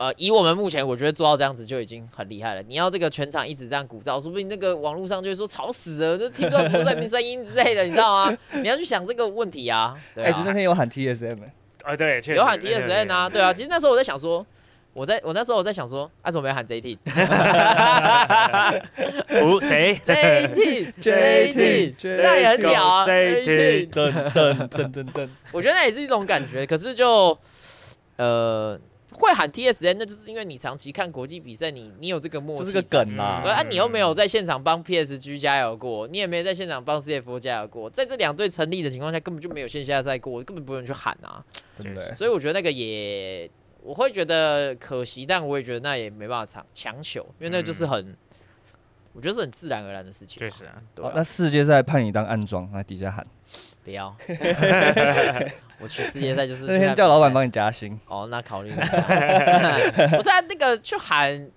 [0.00, 2.62] 呃，以我们目前我觉得做到这样子就已经很厉害了。
[2.62, 8.38] 你要这个全场一直这样鼓噪，说不定那个网络上就会说吵死了，都听不到主赛名声音之类的，你知道吗？
[8.62, 9.94] 你要去想这个问题啊。
[10.14, 13.52] 对哎，啊只那天有喊 TSM，哎啊，对，有喊对对 TSN 啊，对啊。
[13.52, 14.46] 其实那时候我在想说，
[14.94, 16.96] 我在我那时候我在想说，啊，怎么没喊 JT？
[19.28, 27.38] 对五谁 JT JT，这样也很屌啊 JT 噔噔噔噔噔， 我觉得那也是一种感觉，可是就
[28.16, 28.78] 呃
[29.26, 33.50] 会喊 TSN，那就是因为你长期看国际比赛，你你有这个默契，就是个梗啦对。
[33.50, 41.44] 啊，你又没有在现场帮 PSG 加油过，你也没有在现场帮 CFO 加油过，在这两队成立的情况下，根本就没有线下赛过，根本不用去喊啊。
[41.76, 43.50] 对不对，所以我觉得那个也
[43.82, 48.14] 我会觉得可惜，但我也觉得那也没办法强强求，因为那就是很，
[49.14, 50.38] 我觉得是很自然而然的事情。
[50.38, 53.26] 确实啊，对那世界赛派你当暗装，那底下喊，
[53.90, 54.14] 不要，
[55.80, 58.84] 我去世界赛就是那天去看比赛叫老板帮你加薪，哦，那考虑一下。
[60.16, 61.50] 不是啊，那个去喊，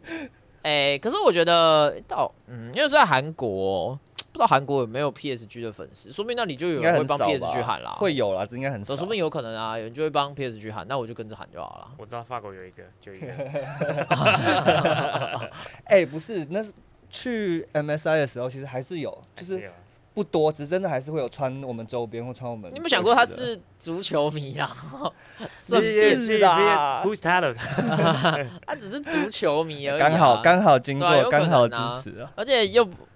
[0.64, 3.94] 哎、可是我觉得到，嗯，因为在韩国，
[4.32, 7.62] 不知道韩国有没有 PSG 的粉丝，说不定那里就有人会帮 PSG？
[7.62, 7.92] 喊啦。
[7.92, 8.86] 会有啦，这应该很少。
[8.88, 11.92] 说说不定有可能啊，有人就会帮 PSG 喊，那我就跟着喊就好了。
[12.00, 13.28] 我知道法国有一个，就一个，
[15.86, 16.72] 哎，不是，那是
[17.12, 19.70] 去 MSI 的时候，其实还是有，就是有
[20.14, 22.72] 不多，只是真的还是会有穿我们周边或穿我们。
[22.72, 23.26] 你有没有想过他？
[23.26, 24.70] 是足球迷啊？
[25.57, 26.38] 是不是是？
[26.39, 27.55] 啦 Who's talent？
[28.66, 30.09] 他只是足球迷而已、啊。
[30.09, 32.32] 刚好刚好经过，刚好支持啊。
[32.36, 33.07] 而且又不，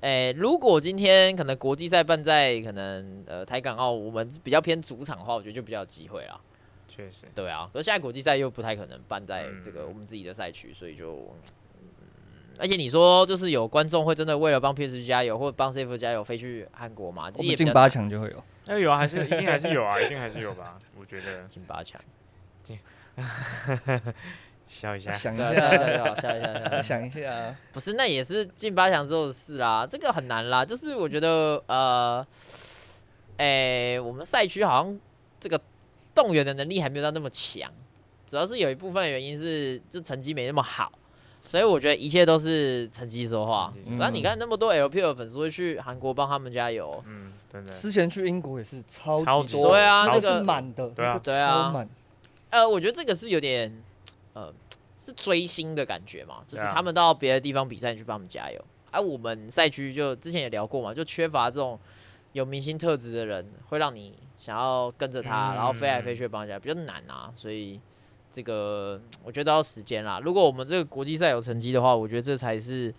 [0.00, 6.40] 诶、如果今天可能国际赛办在可能呃台港澳，我们比较偏主场的话，我觉得就比较有机会啦。
[6.88, 11.52] 确实，对啊，可是现在国际赛又不太可能办在这个嗯我们自己的赛区，所以就，嗯
[12.60, 17.30] 而且你说就是有观众会真的为了帮 PSG 加油或者帮 CF 加油飞去韩国嘛？
[17.36, 18.44] 我们进八强就会有。
[18.66, 20.78] 哎有啊，还是一定还是有啊，一定还是有吧？
[20.98, 22.00] 我觉得进八强，
[22.62, 22.78] 进
[24.68, 26.82] 笑一下，想一下，下，笑一下，笑一下。
[26.82, 30.64] 想一下啊，不是，那也是进八强之后的事啦，这个很难啦。
[30.64, 32.24] 就是我觉得，呃，
[33.38, 35.00] 诶、我们赛区好像
[35.40, 35.60] 这个
[36.14, 37.68] 动员的能力还没有到那么强，
[38.26, 40.92] 主要是有一部分原因是就成绩没那么好，
[41.46, 43.88] 所以我觉得一切都是成绩说话成绩。
[43.88, 51.88] 说话不然你看那么多 LPL 的粉丝会去韩国帮他们加油，嗯，真的，之前去英国也是超超级级多，对啊那个满的，对啊对啊满。
[52.50, 53.72] 呃，我觉得这个是有点，
[54.32, 54.52] 呃，
[54.98, 58.64] 是追星的感觉嘛，就是他们到别的地方比赛，你去帮他们加油。
[58.92, 61.78] 而、我们赛区就之前也聊过嘛，就缺乏这种
[62.32, 67.32] 有明星特质的人，会让你想要跟着他，嗯然后飞来飞去帮人家，比较难啊。
[67.36, 67.80] 所以
[68.30, 70.20] 这个我觉得要时间啦。
[70.20, 72.94] 如果我们这个国际赛有成绩的话，我觉得这才是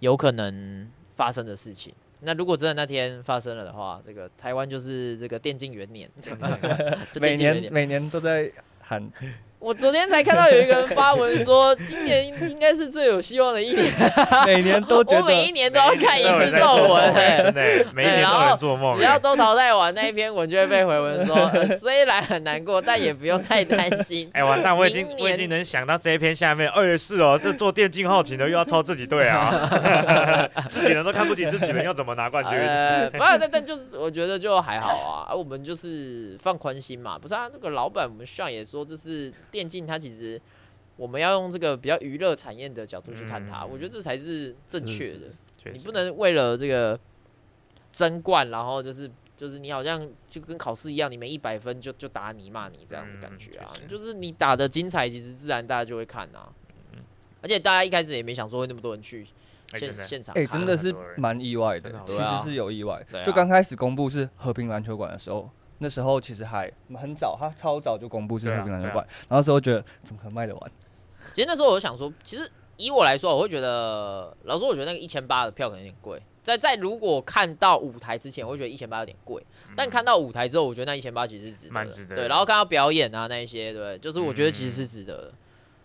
[0.00, 1.92] 有可能发生的事情。
[2.20, 6.10] 那如果真的那天发生了的话，这个台湾就是这个电竞元年，
[7.12, 9.10] 就每年每年都在喊，
[9.58, 13.90] 我昨天才看到有一个人发文说，今年应该是最有希望的一年。
[14.46, 18.98] 每年都觉 我每一年都要看一次这种人在 做梦文、欸，哎真的欸，每一年都做梦欸。
[18.98, 24.30] 只要都淘汰完那一篇文，就会被回文说，呃虽然很难过，但也不用太担心。
[24.34, 24.76] 哎，完蛋！
[24.76, 29.68] 我已经我已经能想到这一篇下面二十四哦，这做电竞好勤的又要抽自己队啊，
[30.70, 32.58] 自己人都看不起自己人，要怎么拿冠军？
[32.58, 37.48] 呃，不然但但就是我觉得就还好啊，啊我们就是放宽心嘛，不是啊？
[37.52, 40.38] 那个老板我们上也说，就是电竞它其实
[40.98, 45.28] 我们要用这个比较娱乐产业的角度去看它，嗯我觉得这才是正确的。
[45.72, 47.00] 你不能为了这个
[47.90, 56.52] 争冠，然后就是就是你好像就跟考试一样，你没一百分就就打你骂你这样的感觉啊就是你打的精彩，其实自然大家就会看啊。
[56.92, 57.00] 嗯
[57.42, 59.24] 而且大家一开始也没想说会那么多人去
[59.74, 63.04] 现现场看，真的是蛮意外的的，其实是有意外。
[63.12, 65.48] 啊就刚开始公布是和平篮球馆的时候，
[65.78, 70.70] 那时候其实还很早，他超早就公布是对啊和平篮球馆，然后那时候觉得怎么可能卖得完？
[71.32, 76.22] 其实那时候我就想说，其实以我来说，我会觉得，老实说，我觉得那个一千八的票可能有点贵。
[76.42, 79.44] 在在如果看到舞台之前，我会觉得一千八有点贵，
[79.76, 85.32] 但看到舞台之后，我觉得那一千八其实是值得的，蛮值得的对，然后看到表演啊那一些，对，就是我觉得其实是值得的。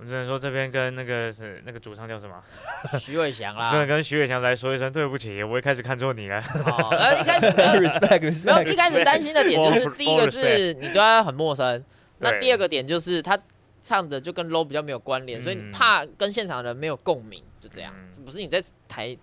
[0.01, 2.41] 我只能说这边跟那个是那个主唱叫什么，
[2.99, 6.39] 徐伟翔啦，只能跟徐伟翔来说一声对不起，我一开始看错你了。
[6.65, 11.83] 哦，然后一开始 没有 respect 没有 respect，一开始担心的点就是第一个是你对他很陌生，
[12.17, 13.37] 那第二个点就是他
[13.79, 15.71] 唱的就跟 low 比较没有关联，所以你嗯。
[15.71, 18.25] 怕跟现场的人没有共鸣，就这样，嗯。
[18.25, 19.15] 不是你在台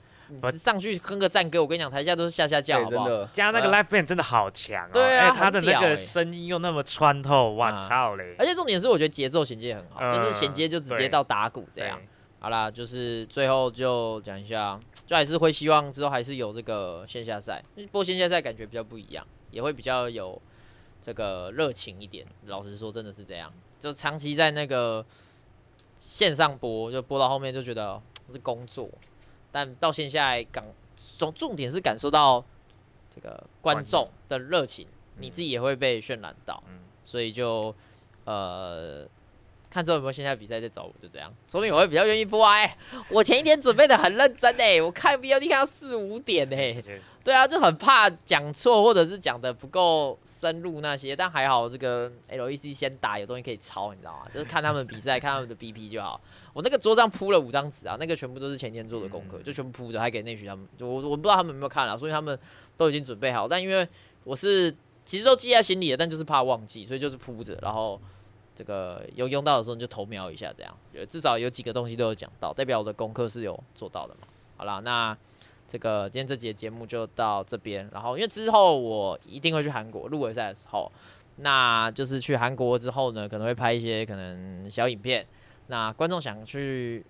[0.59, 3.25] 上去哼个赞歌，我跟你讲，台下都是下下叫，好不好？
[3.33, 8.35] 加那个呃 live band 真的好强哦，对啊哎他的那个声音又那么穿透，哇啊操嘞！
[8.39, 12.01] 而且重点是，我觉得节奏衔接很好，嗯就是衔接就直接到打鼓这样。
[12.41, 20.41] 好啦，就是最后就讲一下，就还是会希望之后还是有这个线下赛，不过线下赛感觉比较不一样，也会比较有
[21.03, 22.25] 这个热情一点。
[22.47, 25.05] 老实说，真的是这样，就长期在那个
[25.97, 28.03] 线上播，就播到后面就觉得哦
[28.33, 28.89] 是工作，
[29.51, 30.65] 但到现下来感
[31.19, 32.45] 重重点是感受到
[33.11, 33.31] 这个
[33.61, 34.87] 观观众众的热情，
[35.19, 36.63] 你嗯自己也会被渲染到。
[36.69, 37.75] 嗯，所以就
[38.25, 39.07] 呃
[39.71, 42.55] 看之后有没有线下比赛再找我，就这样，说明我会比较愿意播啊。
[42.55, 42.77] 哎、
[43.11, 46.83] 我前一天准备的很认真哎、我看 VOD 看到四五点哎、
[47.23, 54.27] 对啊，就很怕讲错或者是讲的不够深入那些，但还好这个 LEC 先打有东西可以抄，你知道吗？
[54.33, 56.21] 就是看他们比赛， 看他们的 BP 就好。
[56.55, 60.67] 我那个桌上铺了五张纸啊，那个全部都是前天做的功课，嗯就全部铺着，还给内许他们。
[60.81, 62.37] 我我不知道他们有没有看了，所以他们
[62.77, 63.87] 都已经准备好，但因为
[64.25, 68.01] 我是其实都记在心里了，但就是怕忘记，所以就是铺着，然后
[68.59, 70.77] 这个有用到的时候你就投瞄一下，这样
[71.09, 74.27] 至少有几个东西都有讲到，代表我的功课是有做到的嘛。
[74.57, 75.17] 好啦，那
[75.69, 80.91] 这个今天这节节目就到这边，然后因为之后我一定会去韩国入围赛的时候，
[81.37, 85.25] 那就是去韩国之后呢，可能会拍一些可能小影片，
[85.69, 87.07] 那观众想去。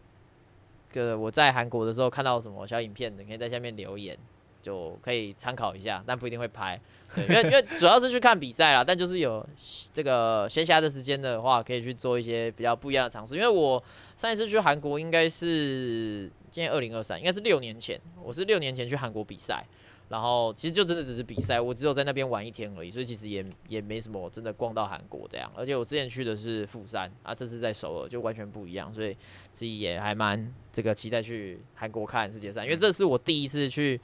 [0.90, 4.16] 个我在韩国的时候看到什么小影片的，可以在下面留言，
[4.60, 6.80] 就可以参考一下，但不一定会拍。
[7.14, 9.46] 对，因为因为主要是去看比赛啦，但就是有
[9.92, 13.34] 这个闲暇的时间的话，可以去做一些比较不一样的尝试。
[13.34, 13.82] 因为我
[14.16, 19.64] 上一次去韩国应该是今年二零二三，应该是六年前，我是六年前去韩国比赛。
[20.10, 25.52] 然后其实就真的只是比赛，我只有在那边玩一天而已，所以其实也也没什么真的逛到韩国这样。
[25.54, 29.14] 而且我之前去的是釜山啊，这次在首尔就完全不一样，所以
[29.52, 34.00] 自己也还蛮这个期待去韩国看世界赛，因为这是我第一次去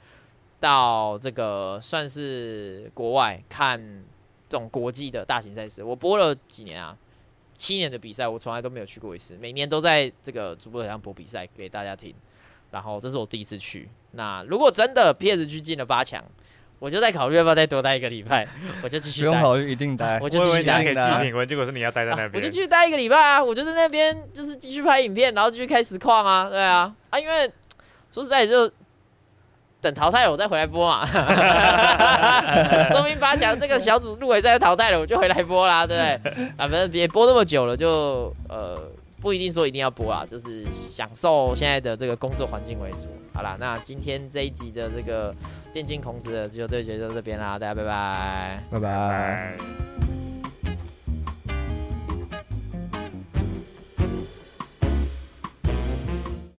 [0.65, 3.79] 到这个算是国外看
[4.49, 5.83] 这种国际的大型赛事。
[5.83, 6.97] 我播了几年啊，
[7.55, 12.11] 七年的比赛，我从来都没有去过一次，每年都在这个主播台上播比赛给大家听。
[12.71, 13.87] 然后这是我第一次去。
[14.13, 16.25] 那如果真的 PSG 进了八强，
[16.79, 18.47] 我就在考虑要不要再多待一个礼拜，
[18.81, 19.27] 我就继续待。
[19.27, 20.19] 不用考虑，一定待。
[20.19, 23.43] 我就继续待为你还可以待寄评文，结果是你要待在那啊我，就继续待一个礼拜啊！
[23.43, 27.19] 我就在那边就是继续拍影片，然后继续开实况啊，对啊啊！
[27.19, 27.49] 因为
[28.11, 28.67] 说实在就
[29.85, 31.05] 等淘汰了我再回来播嘛，
[32.89, 36.45] 说明八强这个小组入围赛淘汰了，我就回来播啦，对不对？
[36.57, 38.75] 啊，反正也播那么久了，就呃
[39.21, 43.07] 不一定说一定要播啦，就是享受现在的这个工作环境为主。
[43.31, 45.31] 好啦，那今天这一集的这个
[45.71, 48.59] 电竞孔子的自由对决就到这边啦，大家拜拜。
[48.71, 48.89] 拜拜。
[48.89, 49.55] 拜。